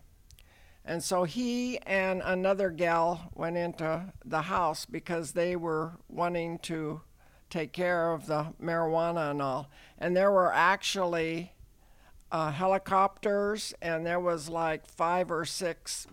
And 0.86 1.04
so 1.04 1.24
he 1.24 1.80
and 1.80 2.22
another 2.24 2.70
gal 2.70 3.32
went 3.34 3.58
into 3.58 4.14
the 4.24 4.44
house 4.44 4.86
because 4.86 5.32
they 5.32 5.56
were 5.56 5.94
wanting 6.08 6.60
to 6.60 7.02
take 7.50 7.74
care 7.74 8.12
of 8.12 8.28
the 8.28 8.54
marijuana 8.62 9.32
and 9.32 9.42
all. 9.42 9.72
And 9.98 10.16
there 10.16 10.32
were 10.32 10.54
actually 10.54 11.54
uh, 12.32 12.52
helicopters, 12.52 13.74
and 13.82 14.06
there 14.06 14.20
was 14.20 14.48
like 14.48 14.86
five 14.86 15.32
or 15.32 15.44
six 15.44 16.06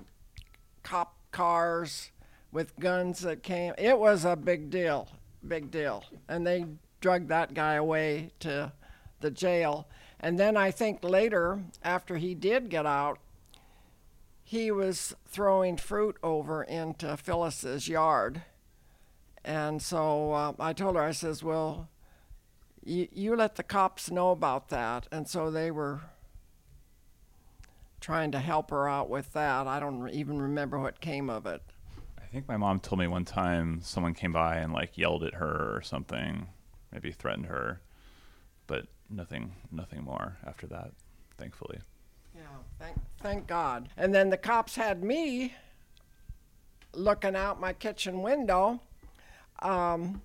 cop 0.83 1.17
cars 1.33 2.13
with 2.51 2.81
guns 2.81 3.21
that 3.21 3.43
came. 3.43 3.75
It 3.77 3.99
was 3.99 4.25
a 4.25 4.37
big 4.37 4.71
deal, 4.71 5.09
big 5.47 5.71
deal. 5.71 6.07
And 6.31 6.47
they 6.47 6.65
drug 7.03 7.29
that 7.29 7.53
guy 7.53 7.75
away 7.75 8.31
to 8.41 8.73
the 9.21 9.31
jail. 9.31 9.87
And 10.23 10.39
then 10.39 10.57
I 10.57 10.71
think 10.71 11.03
later, 11.03 11.65
after 11.83 12.17
he 12.17 12.35
did 12.35 12.71
get 12.71 12.87
out, 12.87 13.19
he 14.45 14.71
was 14.71 15.17
throwing 15.27 15.77
fruit 15.77 16.17
over 16.23 16.63
into 16.63 17.17
Phyllis's 17.17 17.89
yard. 17.89 18.43
And 19.45 19.83
so 19.83 20.33
uh, 20.33 20.53
I 20.61 20.73
told 20.73 20.95
her, 20.95 21.03
I 21.03 21.11
says, 21.11 21.43
well, 21.43 21.89
you, 22.85 23.09
you 23.11 23.35
let 23.35 23.57
the 23.57 23.65
cops 23.65 24.11
know 24.11 24.31
about 24.31 24.69
that. 24.69 25.09
And 25.11 25.29
so 25.29 25.51
they 25.51 25.71
were 25.71 26.03
trying 28.01 28.31
to 28.33 28.39
help 28.39 28.71
her 28.71 28.89
out 28.89 29.09
with 29.09 29.33
that. 29.33 29.67
I 29.67 29.81
don't 29.81 30.09
even 30.11 30.41
remember 30.41 30.79
what 30.79 31.01
came 31.01 31.31
of 31.31 31.47
it. 31.47 31.63
I 32.19 32.27
think 32.33 32.47
my 32.47 32.57
mom 32.57 32.81
told 32.81 32.99
me 32.99 33.07
one 33.07 33.25
time 33.25 33.81
someone 33.83 34.15
came 34.15 34.33
by 34.33 34.57
and 34.57 34.73
like 34.73 34.97
yelled 34.97 35.25
at 35.25 35.35
her 35.35 35.75
or 35.77 35.83
something, 35.83 36.49
maybe 36.93 37.13
threatened 37.13 37.47
her, 37.47 37.81
but 38.73 38.87
nothing, 39.11 39.53
nothing 39.71 40.03
more 40.03 40.39
after 40.47 40.67
that, 40.67 40.93
thankfully. 41.37 41.79
Yeah, 42.35 42.41
thank, 42.79 42.97
thank 43.21 43.47
God. 43.47 43.91
And 43.99 44.15
then 44.15 44.31
the 44.31 44.39
cops 44.39 44.77
had 44.77 45.05
me 45.05 45.53
looking 46.95 47.37
out 47.37 47.61
my 47.61 47.75
kitchen 47.75 48.23
window 48.23 48.81
um, 49.61 50.23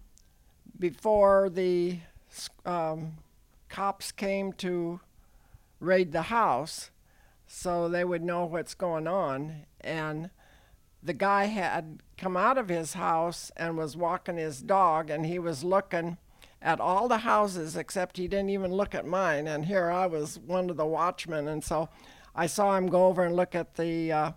before 0.80 1.50
the 1.50 2.00
um, 2.66 3.18
cops 3.68 4.13
came 4.13 4.54
to 4.54 5.01
raid 5.82 6.13
the 6.13 6.22
house 6.22 6.89
so 7.48 7.89
they 7.89 8.06
would 8.06 8.24
know 8.24 8.46
what's 8.46 8.75
going 8.75 9.10
on. 9.10 9.66
And 9.82 10.30
the 11.04 11.13
guy 11.13 11.48
had 11.48 12.01
come 12.18 12.38
out 12.38 12.58
of 12.58 12.70
his 12.70 12.94
house 12.94 13.51
and 13.58 13.75
was 13.75 13.98
walking 13.98 14.38
his 14.38 14.62
dog, 14.62 15.10
and 15.10 15.25
he 15.25 15.38
was 15.38 15.66
looking 15.66 16.18
at 16.68 16.82
all 16.82 17.08
the 17.08 17.20
houses 17.20 17.78
except 17.78 18.18
he 18.18 18.28
didn't 18.28 18.50
even 18.50 18.74
look 18.74 18.94
at 18.94 19.06
mine. 19.06 19.48
And 19.48 19.66
here 19.66 19.90
I 19.90 20.06
was 20.06 20.38
one 20.38 20.70
of 20.70 20.76
the 20.76 20.86
watchmen, 20.86 21.48
and 21.48 21.64
so 21.64 21.88
I 22.36 22.48
saw 22.48 22.76
him 22.76 22.88
go 22.88 23.08
over 23.08 23.24
and 23.24 23.36
look 23.38 23.56
at 23.56 23.76
the 23.76 24.12
uh, 24.12 24.32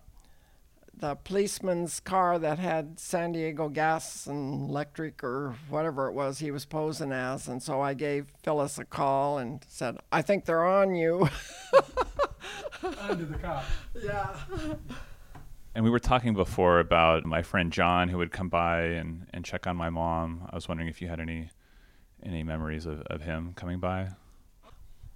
the 0.96 1.16
policeman's 1.16 1.98
car 1.98 2.38
that 2.38 2.58
had 2.58 3.00
San 3.00 3.32
Diego 3.32 3.68
Gas 3.68 4.26
and 4.26 4.70
Electric 4.70 5.24
or 5.24 5.56
whatever 5.68 6.06
it 6.06 6.12
was 6.12 6.38
he 6.38 6.50
was 6.52 6.66
posing 6.66 7.10
as. 7.10 7.48
And 7.48 7.62
so 7.62 7.80
I 7.80 7.94
gave 7.94 8.32
Phyllis 8.44 8.78
a 8.78 8.84
call 8.84 9.38
and 9.38 9.64
said, 9.66 9.98
"I 10.12 10.22
think 10.22 10.44
they're 10.44 10.64
on 10.64 10.94
you." 10.94 11.28
under 13.00 13.24
the 13.24 13.38
cop 13.38 13.64
yeah. 14.00 14.36
And 15.74 15.84
we 15.84 15.90
were 15.90 15.98
talking 15.98 16.34
before 16.34 16.78
about 16.78 17.24
my 17.24 17.42
friend 17.42 17.72
John 17.72 18.08
who 18.08 18.18
would 18.18 18.30
come 18.30 18.48
by 18.48 18.82
and, 18.82 19.26
and 19.32 19.44
check 19.44 19.66
on 19.66 19.76
my 19.76 19.90
mom. 19.90 20.48
I 20.50 20.54
was 20.54 20.68
wondering 20.68 20.88
if 20.88 21.02
you 21.02 21.08
had 21.08 21.20
any 21.20 21.50
any 22.24 22.42
memories 22.42 22.86
of, 22.86 23.02
of 23.02 23.22
him 23.22 23.52
coming 23.54 23.78
by. 23.78 24.08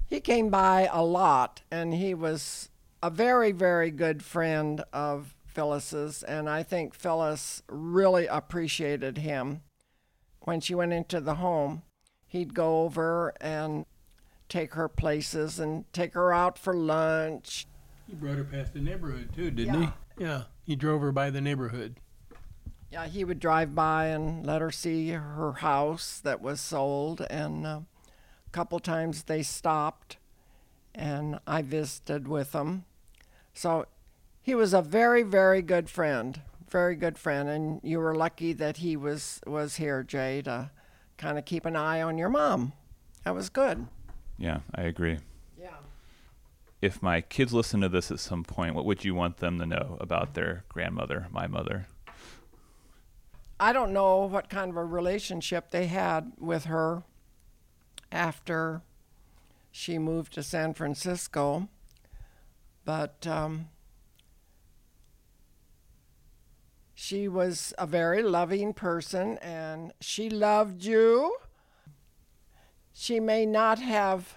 He 0.06 0.20
came 0.20 0.50
by 0.50 0.88
a 0.92 1.02
lot, 1.02 1.62
and 1.70 1.94
he 1.94 2.14
was 2.14 2.68
a 3.02 3.11
very, 3.11 3.52
very 3.52 3.90
good 3.90 4.23
friend 4.23 4.82
of 4.92 5.34
Phyllis's, 5.46 6.23
and 6.23 6.49
I 6.49 6.62
think 6.62 6.94
Phyllis 6.94 7.62
really 7.68 8.26
appreciated 8.26 9.18
him. 9.18 9.62
When 10.40 10.61
she 10.61 10.75
went 10.75 10.92
into 10.92 11.20
the 11.20 11.37
home, 11.37 11.82
he'd 12.26 12.54
go 12.54 12.82
over 12.82 13.32
and 13.40 13.87
take 14.49 14.75
her 14.75 14.88
places 14.88 15.58
and 15.58 15.90
take 15.92 16.12
her 16.14 16.32
out 16.32 16.58
for 16.58 16.75
lunch. 16.75 17.66
He 18.06 18.14
brought 18.14 18.37
her 18.37 18.44
past 18.44 18.75
the 18.75 18.80
neighborhood 18.80 19.30
too, 19.34 19.50
didn't 19.50 19.75
Yeah. 19.82 19.92
he? 20.18 20.25
Yeah. 20.25 20.42
He 20.64 20.76
drove 20.76 21.00
her 21.00 21.12
by 21.12 21.30
the 21.30 21.40
neighborhood. 21.40 21.99
Yeah, 22.94 23.08
he 23.08 23.24
would 23.24 23.40
drive 23.40 23.74
by 23.74 24.06
and 24.06 24.46
let 24.46 24.60
her 24.60 24.70
see 24.70 25.08
her 25.08 25.54
house 25.54 26.20
that 26.20 26.40
was 26.40 26.60
sold, 26.60 27.26
and 27.28 27.66
uh, 27.66 27.80
a 28.46 28.50
couple 28.52 28.78
times 28.78 29.24
they 29.24 29.42
stopped, 29.42 30.16
and 30.94 31.40
I 31.44 31.62
visited 31.62 32.28
with 32.28 32.52
them. 32.52 32.84
So 33.52 33.86
he 34.40 34.54
was 34.54 34.72
a 34.72 34.80
very, 34.80 35.24
very 35.24 35.60
good 35.60 35.90
friend, 35.90 36.40
very 36.70 36.94
good 36.94 37.18
friend, 37.18 37.48
and 37.48 37.80
you 37.82 37.98
were 37.98 38.14
lucky 38.14 38.52
that 38.52 38.76
he 38.76 38.96
was 38.96 39.40
was 39.44 39.74
here, 39.74 40.04
Jay, 40.04 40.40
to 40.42 40.70
kind 41.18 41.36
of 41.36 41.44
keep 41.44 41.64
an 41.64 41.74
eye 41.74 42.00
on 42.00 42.16
your 42.16 42.30
mom. 42.30 42.74
That 43.24 43.34
was 43.34 43.48
good. 43.48 43.88
Yeah, 44.38 44.60
I 44.72 44.82
agree. 44.82 45.18
Yeah. 45.60 45.78
If 46.80 47.02
my 47.02 47.22
kids 47.22 47.52
listen 47.52 47.80
to 47.80 47.88
this 47.88 48.12
at 48.12 48.20
some 48.20 48.44
point, 48.44 48.76
what 48.76 48.84
would 48.84 49.04
you 49.04 49.16
want 49.16 49.38
them 49.38 49.58
to 49.58 49.66
know 49.66 49.96
about 49.98 50.34
their 50.34 50.62
grandmother, 50.68 51.26
my 51.32 51.48
mother? 51.48 51.88
I 53.58 53.73
don't 53.73 53.92
know 53.92 54.26
what 54.26 54.49
kind 54.49 54.70
of 54.70 54.76
a 54.76 54.84
relationship 54.84 55.70
they 55.70 55.87
had 55.87 56.32
with 56.38 56.64
her 56.64 57.04
after 58.11 58.82
she 59.70 59.99
moved 59.99 60.32
to 60.34 60.42
San 60.42 60.75
Francisco, 60.75 61.68
but 62.84 63.26
um, 63.26 63.68
she 66.94 67.28
was 67.28 67.73
a 67.78 67.87
very 67.87 68.23
loving 68.23 68.73
person 68.73 69.38
and 69.38 69.92
she 70.00 70.28
loved 70.28 70.84
you. 70.84 71.37
She 72.92 73.18
may 73.20 73.46
not 73.46 73.78
have 73.78 74.37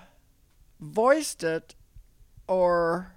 voiced 0.79 1.43
it 1.43 1.75
or 2.47 3.13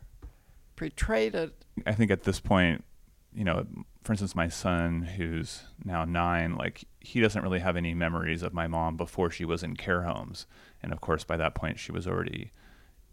portrayed 0.77 1.35
it 1.35 1.61
I 1.87 1.93
think 1.93 2.11
at 2.11 2.25
this 2.25 2.41
point, 2.41 2.85
you 3.33 3.45
know, 3.45 3.67
for 4.03 4.13
instance, 4.13 4.35
my 4.35 4.49
son, 4.49 5.03
who's 5.03 5.65
now 5.85 6.05
nine, 6.05 6.57
like 6.57 6.85
he 7.01 7.21
doesn't 7.21 7.43
really 7.43 7.61
have 7.61 7.77
any 7.77 7.95
memories 7.95 8.43
of 8.43 8.55
my 8.55 8.67
mom 8.67 8.97
before 8.97 9.31
she 9.31 9.45
was 9.45 9.63
in 9.63 9.77
care 9.77 10.03
homes, 10.03 10.47
and 10.83 10.93
of 10.93 11.01
course, 11.01 11.25
by 11.25 11.37
that 11.37 11.55
point, 11.55 11.79
she 11.79 11.93
was 11.93 12.07
already 12.07 12.53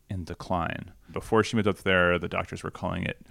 in 0.10 0.24
decline. 0.24 0.91
Before 1.12 1.44
she 1.44 1.56
moved 1.56 1.67
up 1.67 1.79
there, 1.79 2.17
the 2.17 2.29
doctors 2.29 2.63
were 2.63 2.72
calling 2.72 3.03
it 3.03 3.25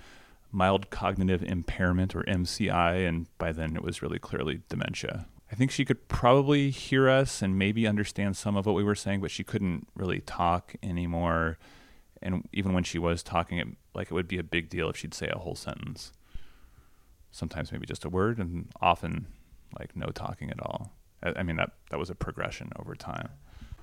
mild 0.53 0.91
cognitive 0.91 1.43
impairment 1.43 2.15
or 2.15 2.23
MCI, 2.23 3.07
and 3.07 3.27
by 3.39 3.53
then 3.53 3.77
it 3.77 3.83
was 3.83 4.03
really 4.03 4.19
clearly 4.19 4.63
dementia. 4.69 5.27
I 5.51 5.55
think 5.55 5.71
she 5.71 5.85
could 5.85 6.09
probably 6.09 6.71
hear 6.71 7.09
us 7.09 7.43
and 7.43 7.59
maybe 7.59 7.87
understand 7.87 8.37
some 8.37 8.57
of 8.57 8.67
what 8.67 8.75
we 8.75 8.83
were 8.83 8.95
saying, 8.95 9.21
but 9.21 9.31
she 9.31 9.45
couldn't 9.45 9.87
really 9.95 10.21
talk 10.21 10.75
anymore. 10.83 11.59
And 12.21 12.49
even 12.53 12.73
when 12.73 12.85
she 12.85 12.99
was 12.99 13.23
talking, 13.23 13.59
it, 13.59 13.69
like 13.95 14.11
it 14.11 14.15
would 14.15 14.29
be 14.29 14.39
a 14.39 14.43
big 14.43 14.69
deal 14.69 14.89
if 14.91 14.97
she'd 14.97 15.15
say 15.15 15.29
a 15.29 15.39
whole 15.39 15.55
sentence. 15.55 16.13
Sometimes 17.30 17.73
maybe 17.73 17.87
just 17.87 18.04
a 18.04 18.09
word, 18.09 18.38
and 18.38 18.68
often 18.80 19.26
like 19.78 19.95
no 19.97 20.06
talking 20.06 20.50
at 20.50 20.61
all. 20.61 20.92
I, 21.23 21.35
I 21.37 21.42
mean 21.42 21.56
that 21.56 21.73
that 21.90 21.99
was 21.99 22.11
a 22.11 22.14
progression 22.14 22.71
over 22.78 22.95
time. 22.95 23.28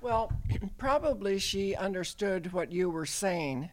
Well, 0.00 0.32
probably 0.78 1.38
she 1.38 1.74
understood 1.74 2.52
what 2.52 2.72
you 2.72 2.90
were 2.90 3.06
saying 3.06 3.70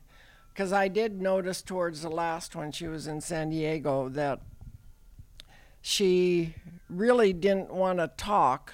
because 0.54 0.74
I 0.74 0.88
did 0.88 1.22
notice 1.22 1.62
towards 1.62 2.02
the 2.02 2.10
last 2.10 2.56
when 2.56 2.72
she 2.72 2.88
was 2.88 3.08
in 3.08 3.22
San 3.22 3.50
Diego 3.50 4.10
that 4.10 4.42
she 5.82 6.56
really 6.90 7.34
didn't 7.34 7.72
want 7.74 8.00
to 8.00 8.12
talk. 8.18 8.74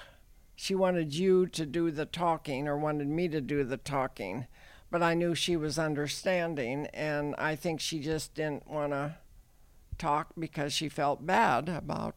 She 0.56 0.74
wanted 0.74 1.14
you 1.14 1.46
to 1.46 1.64
do 1.64 1.90
the 1.90 2.04
talking 2.04 2.66
or 2.66 2.76
wanted 2.76 3.08
me 3.08 3.28
to 3.28 3.40
do 3.40 3.64
the 3.64 3.76
talking. 3.76 4.46
But 4.90 5.02
I 5.02 5.14
knew 5.14 5.34
she 5.34 5.56
was 5.56 5.78
understanding, 5.78 6.86
and 6.94 7.34
I 7.36 7.56
think 7.56 7.80
she 7.80 8.00
just 8.00 8.34
didn't 8.34 8.68
want 8.68 8.92
to 8.92 9.16
talk 9.98 10.32
because 10.38 10.72
she 10.72 10.88
felt 10.88 11.26
bad 11.26 11.68
about. 11.68 12.14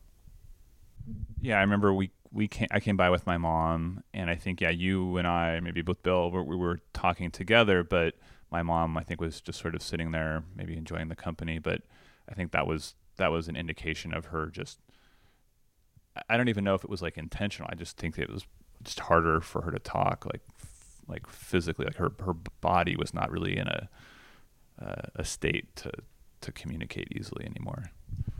Yeah, 1.41 1.57
I 1.57 1.61
remember 1.61 1.93
we 1.93 2.11
we 2.31 2.47
came, 2.47 2.67
I 2.71 2.79
came 2.79 2.95
by 2.95 3.09
with 3.09 3.25
my 3.25 3.37
mom, 3.37 4.03
and 4.13 4.29
I 4.29 4.35
think 4.35 4.61
yeah, 4.61 4.69
you 4.69 5.17
and 5.17 5.27
I, 5.27 5.59
maybe 5.59 5.81
both 5.81 6.01
Bill, 6.03 6.31
we, 6.31 6.41
we 6.41 6.55
were 6.55 6.79
talking 6.93 7.29
together, 7.29 7.83
but 7.83 8.15
my 8.51 8.63
mom, 8.63 8.97
I 8.97 9.03
think, 9.03 9.19
was 9.19 9.41
just 9.41 9.59
sort 9.59 9.75
of 9.75 9.81
sitting 9.81 10.11
there, 10.11 10.43
maybe 10.55 10.77
enjoying 10.77 11.09
the 11.09 11.15
company. 11.15 11.59
But 11.59 11.81
I 12.29 12.33
think 12.33 12.51
that 12.51 12.67
was 12.67 12.95
that 13.17 13.31
was 13.31 13.47
an 13.47 13.55
indication 13.55 14.13
of 14.13 14.25
her 14.25 14.47
just. 14.47 14.79
I 16.29 16.35
don't 16.35 16.49
even 16.49 16.65
know 16.65 16.75
if 16.75 16.83
it 16.83 16.89
was 16.89 17.01
like 17.01 17.17
intentional. 17.17 17.69
I 17.71 17.75
just 17.75 17.95
think 17.95 18.17
it 18.17 18.29
was 18.29 18.45
just 18.83 18.99
harder 18.99 19.39
for 19.39 19.61
her 19.61 19.71
to 19.71 19.79
talk, 19.79 20.25
like 20.25 20.41
like 21.07 21.27
physically, 21.27 21.85
like 21.85 21.95
her 21.95 22.11
her 22.25 22.33
body 22.33 22.95
was 22.95 23.13
not 23.13 23.31
really 23.31 23.57
in 23.57 23.67
a 23.67 23.89
uh, 24.81 25.07
a 25.15 25.23
state 25.23 25.75
to 25.77 25.91
to 26.41 26.51
communicate 26.51 27.07
easily 27.11 27.45
anymore. 27.45 27.91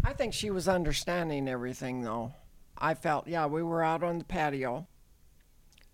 I 0.03 0.13
think 0.13 0.33
she 0.33 0.49
was 0.49 0.67
understanding 0.67 1.47
everything, 1.47 2.01
though. 2.01 2.33
I 2.77 2.95
felt, 2.95 3.27
yeah, 3.27 3.45
we 3.45 3.61
were 3.61 3.83
out 3.83 4.03
on 4.03 4.17
the 4.17 4.25
patio. 4.25 4.87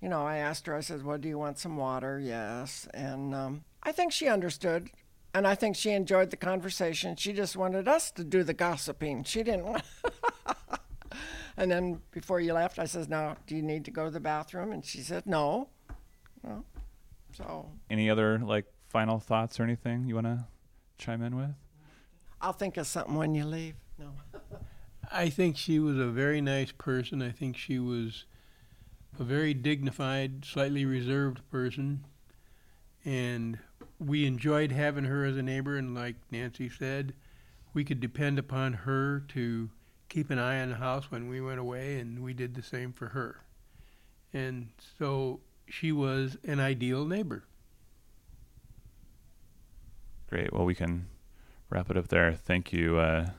You 0.02 0.10
know, 0.10 0.26
I 0.26 0.38
asked 0.38 0.68
her, 0.68 0.76
I 0.76 0.82
said, 0.82 1.04
Well, 1.04 1.18
do 1.18 1.28
you 1.28 1.38
want 1.38 1.58
some 1.58 1.76
water? 1.76 2.20
Yes. 2.20 2.88
And 2.94 3.34
um, 3.34 3.64
I 3.84 3.92
think 3.92 4.12
she 4.12 4.28
understood. 4.28 4.90
And 5.34 5.46
I 5.46 5.56
think 5.56 5.76
she 5.76 5.92
enjoyed 5.92 6.30
the 6.30 6.38
conversation. 6.38 7.16
She 7.16 7.34
just 7.34 7.58
wanted 7.58 7.88
us 7.88 8.12
to 8.12 8.24
do 8.24 8.44
the 8.44 8.54
gossiping. 8.54 9.24
She 9.24 9.44
didn't 9.44 9.66
want. 9.66 9.84
and 11.58 11.70
then 11.70 12.02
before 12.12 12.40
you 12.40 12.54
left, 12.54 12.80
I 12.80 12.86
says, 12.86 13.10
Now, 13.10 13.38
do 13.48 13.56
you 13.56 13.62
need 13.62 13.86
to 13.86 13.92
go 13.92 14.06
to 14.06 14.12
the 14.12 14.20
bathroom? 14.20 14.72
And 14.72 14.86
she 14.86 15.02
said, 15.02 15.26
No. 15.26 15.70
Well, 16.44 16.64
so 17.34 17.72
Any 17.90 18.10
other 18.10 18.40
like 18.40 18.66
final 18.88 19.20
thoughts 19.20 19.60
or 19.60 19.64
anything 19.64 20.06
you 20.08 20.16
want 20.16 20.28
to 20.28 20.46
chime 20.98 21.22
in 21.22 21.36
with? 21.36 21.56
I'll 22.42 22.54
think 22.54 22.78
of 22.78 22.88
something 22.88 23.16
when 23.16 23.36
you 23.36 23.46
leave. 23.46 23.76
No. 23.98 24.12
I 25.12 25.30
think 25.30 25.58
she 25.58 25.80
was 25.80 25.98
a 25.98 26.08
very 26.08 26.42
nice 26.42 26.72
person. 26.72 27.22
I 27.22 27.32
think 27.32 27.58
she 27.58 27.80
was 27.80 28.26
a 29.20 29.24
very 29.24 29.54
dignified, 29.54 30.46
slightly 30.46 30.86
reserved 30.86 31.42
person. 31.50 32.06
And 33.06 33.60
we 34.00 34.26
enjoyed 34.26 34.72
having 34.72 35.06
her 35.06 35.26
as 35.26 35.38
a 35.38 35.42
neighbor. 35.42 35.78
And 35.78 35.96
like 35.96 36.16
Nancy 36.30 36.70
said, 36.70 37.14
we 37.74 37.84
could 37.84 38.00
depend 38.00 38.38
upon 38.38 38.74
her 38.74 39.24
to 39.30 39.70
keep 40.10 40.30
an 40.30 40.40
eye 40.40 40.62
on 40.62 40.70
the 40.70 40.76
house 40.76 41.12
when 41.12 41.28
we 41.28 41.42
went 41.42 41.60
away, 41.60 42.00
and 42.00 42.24
we 42.24 42.34
did 42.34 42.56
the 42.56 42.64
same 42.64 42.94
for 42.94 43.10
her. 43.10 43.42
And 44.34 44.70
so 44.98 45.42
she 45.68 45.92
was 45.92 46.38
an 46.44 46.60
ideal 46.60 47.06
neighbor. 47.06 47.44
Great. 50.30 50.52
Well, 50.52 50.66
we 50.66 50.76
can 50.76 51.08
wrap 51.70 51.90
it 51.90 51.98
up 51.98 52.08
there. 52.08 52.34
Thank 52.34 52.72
you, 52.72 52.98
uh, 52.98 53.30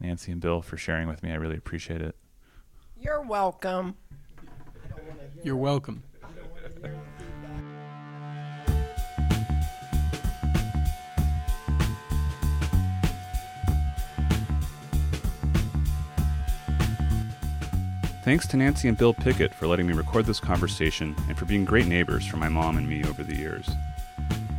Nancy 0.00 0.32
and 0.32 0.40
Bill, 0.40 0.62
for 0.62 0.76
sharing 0.76 1.08
with 1.08 1.22
me. 1.22 1.30
I 1.30 1.34
really 1.34 1.56
appreciate 1.56 2.00
it. 2.00 2.16
You're 3.00 3.22
welcome. 3.22 3.96
You're 5.42 5.56
welcome. 5.56 6.02
Thanks 18.24 18.46
to 18.48 18.58
Nancy 18.58 18.88
and 18.88 18.98
Bill 18.98 19.14
Pickett 19.14 19.54
for 19.54 19.66
letting 19.66 19.86
me 19.86 19.94
record 19.94 20.26
this 20.26 20.38
conversation 20.38 21.16
and 21.28 21.38
for 21.38 21.46
being 21.46 21.64
great 21.64 21.86
neighbors 21.86 22.26
for 22.26 22.36
my 22.36 22.50
mom 22.50 22.76
and 22.76 22.86
me 22.86 23.02
over 23.04 23.22
the 23.22 23.34
years. 23.34 23.70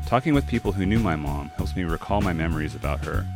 Talking 0.09 0.33
with 0.33 0.47
people 0.47 0.71
who 0.71 0.87
knew 0.87 0.97
my 0.97 1.15
mom 1.15 1.49
helps 1.49 1.75
me 1.75 1.83
recall 1.83 2.19
my 2.19 2.33
memories 2.33 2.73
about 2.73 3.05
her. 3.05 3.27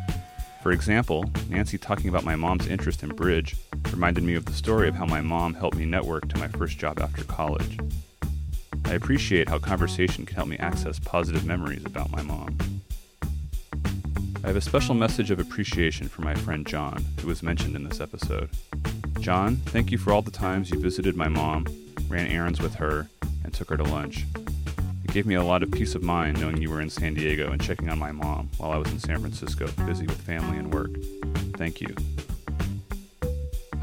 For 0.64 0.72
example, 0.72 1.24
Nancy 1.48 1.78
talking 1.78 2.10
about 2.10 2.24
my 2.24 2.36
mom's 2.36 2.66
interest 2.66 3.04
in 3.04 3.10
bridge 3.10 3.56
reminded 3.92 4.24
me 4.24 4.34
of 4.34 4.46
the 4.46 4.54
story 4.54 4.88
of 4.88 4.96
how 4.96 5.06
my 5.06 5.22
mom 5.22 5.54
helped 5.54 5.78
me 5.78 5.86
network 5.86 6.28
to 6.30 6.40
my 6.40 6.48
first 6.48 6.80
job 6.80 7.00
after 7.00 7.24
college. 7.26 7.78
I 8.86 8.94
appreciate 8.94 9.50
how 9.50 9.60
conversation 9.60 10.26
can 10.26 10.36
help 10.36 10.48
me 10.48 10.58
access 10.58 10.98
positive 10.98 11.46
memories 11.46 11.86
about 11.86 12.10
my 12.10 12.24
mom. 12.24 12.58
I 14.44 14.48
have 14.48 14.56
a 14.56 14.62
special 14.62 14.96
message 14.96 15.30
of 15.30 15.40
appreciation 15.40 16.10
for 16.10 16.24
my 16.24 16.34
friend 16.34 16.66
John, 16.66 17.06
who 17.22 17.28
was 17.28 17.44
mentioned 17.44 17.76
in 17.76 17.88
this 17.88 18.02
episode. 18.02 18.50
John, 19.20 19.58
thank 19.58 19.92
you 19.92 20.00
for 20.00 20.12
all 20.12 20.24
the 20.24 20.32
times 20.32 20.72
you 20.72 20.80
visited 20.80 21.16
my 21.16 21.28
mom, 21.28 21.68
ran 22.08 22.26
errands 22.26 22.60
with 22.60 22.74
her, 22.76 23.10
and 23.44 23.54
took 23.54 23.70
her 23.70 23.78
to 23.78 23.84
lunch. 23.84 24.26
Gave 25.14 25.26
me 25.28 25.36
a 25.36 25.44
lot 25.44 25.62
of 25.62 25.70
peace 25.70 25.94
of 25.94 26.02
mind 26.02 26.42
knowing 26.42 26.60
you 26.60 26.72
were 26.72 26.82
in 26.82 26.90
San 26.90 27.14
Diego 27.14 27.52
and 27.52 27.62
checking 27.62 27.88
on 27.90 28.00
my 28.00 28.12
mom 28.12 28.50
while 28.58 28.72
I 28.72 28.78
was 28.78 28.92
in 28.92 28.98
San 28.98 29.20
Francisco, 29.20 29.68
busy 29.86 30.08
with 30.08 30.20
family 30.20 30.58
and 30.58 30.74
work. 30.74 30.90
Thank 31.56 31.82
you. 31.82 31.94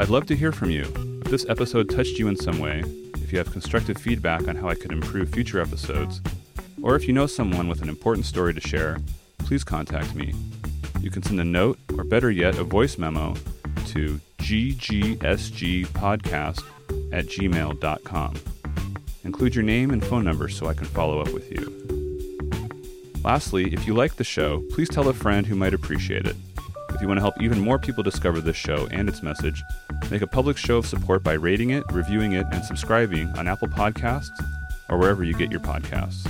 I'd 0.00 0.08
love 0.08 0.26
to 0.26 0.34
hear 0.34 0.50
from 0.50 0.70
you. 0.70 0.92
If 1.24 1.30
this 1.30 1.46
episode 1.48 1.88
touched 1.88 2.18
you 2.18 2.26
in 2.26 2.34
some 2.34 2.58
way, 2.58 2.82
if 3.18 3.32
you 3.32 3.38
have 3.38 3.52
constructive 3.52 3.96
feedback 3.96 4.48
on 4.48 4.56
how 4.56 4.68
I 4.68 4.74
could 4.74 4.90
improve 4.90 5.30
future 5.30 5.60
episodes, 5.60 6.20
or 6.82 6.96
if 6.96 7.06
you 7.06 7.12
know 7.12 7.28
someone 7.28 7.68
with 7.68 7.80
an 7.80 7.88
important 7.88 8.26
story 8.26 8.52
to 8.52 8.60
share, 8.60 8.98
please 9.38 9.62
contact 9.62 10.16
me. 10.16 10.34
You 11.00 11.12
can 11.12 11.22
send 11.22 11.38
a 11.38 11.44
note, 11.44 11.78
or 11.96 12.02
better 12.02 12.32
yet, 12.32 12.58
a 12.58 12.64
voice 12.64 12.98
memo 12.98 13.36
to 13.86 14.20
ggsgpodcast 14.38 16.64
at 17.12 17.26
gmail.com. 17.26 18.34
Include 19.30 19.54
your 19.54 19.62
name 19.62 19.92
and 19.92 20.04
phone 20.04 20.24
number 20.24 20.48
so 20.48 20.66
I 20.66 20.74
can 20.74 20.86
follow 20.86 21.20
up 21.20 21.32
with 21.32 21.52
you. 21.52 21.62
Lastly, 23.22 23.72
if 23.72 23.86
you 23.86 23.94
like 23.94 24.16
the 24.16 24.24
show, 24.24 24.64
please 24.72 24.88
tell 24.88 25.08
a 25.08 25.14
friend 25.14 25.46
who 25.46 25.54
might 25.54 25.72
appreciate 25.72 26.26
it. 26.26 26.34
If 26.92 27.00
you 27.00 27.06
want 27.06 27.18
to 27.18 27.22
help 27.22 27.40
even 27.40 27.60
more 27.60 27.78
people 27.78 28.02
discover 28.02 28.40
this 28.40 28.56
show 28.56 28.88
and 28.90 29.08
its 29.08 29.22
message, 29.22 29.62
make 30.10 30.22
a 30.22 30.26
public 30.26 30.56
show 30.56 30.78
of 30.78 30.86
support 30.86 31.22
by 31.22 31.34
rating 31.34 31.70
it, 31.70 31.84
reviewing 31.92 32.32
it, 32.32 32.44
and 32.50 32.64
subscribing 32.64 33.28
on 33.38 33.46
Apple 33.46 33.68
Podcasts 33.68 34.36
or 34.88 34.98
wherever 34.98 35.22
you 35.22 35.34
get 35.34 35.52
your 35.52 35.60
podcasts. 35.60 36.28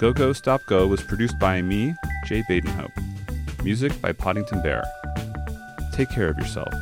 Go 0.00 0.12
Go 0.12 0.32
Stop 0.32 0.62
Go 0.66 0.88
was 0.88 1.00
produced 1.00 1.38
by 1.38 1.62
me, 1.62 1.94
Jay 2.26 2.42
Badenhope. 2.50 3.62
Music 3.62 3.98
by 4.02 4.12
Poddington 4.12 4.64
Bear. 4.64 4.82
Take 5.92 6.10
care 6.10 6.28
of 6.28 6.36
yourself. 6.38 6.74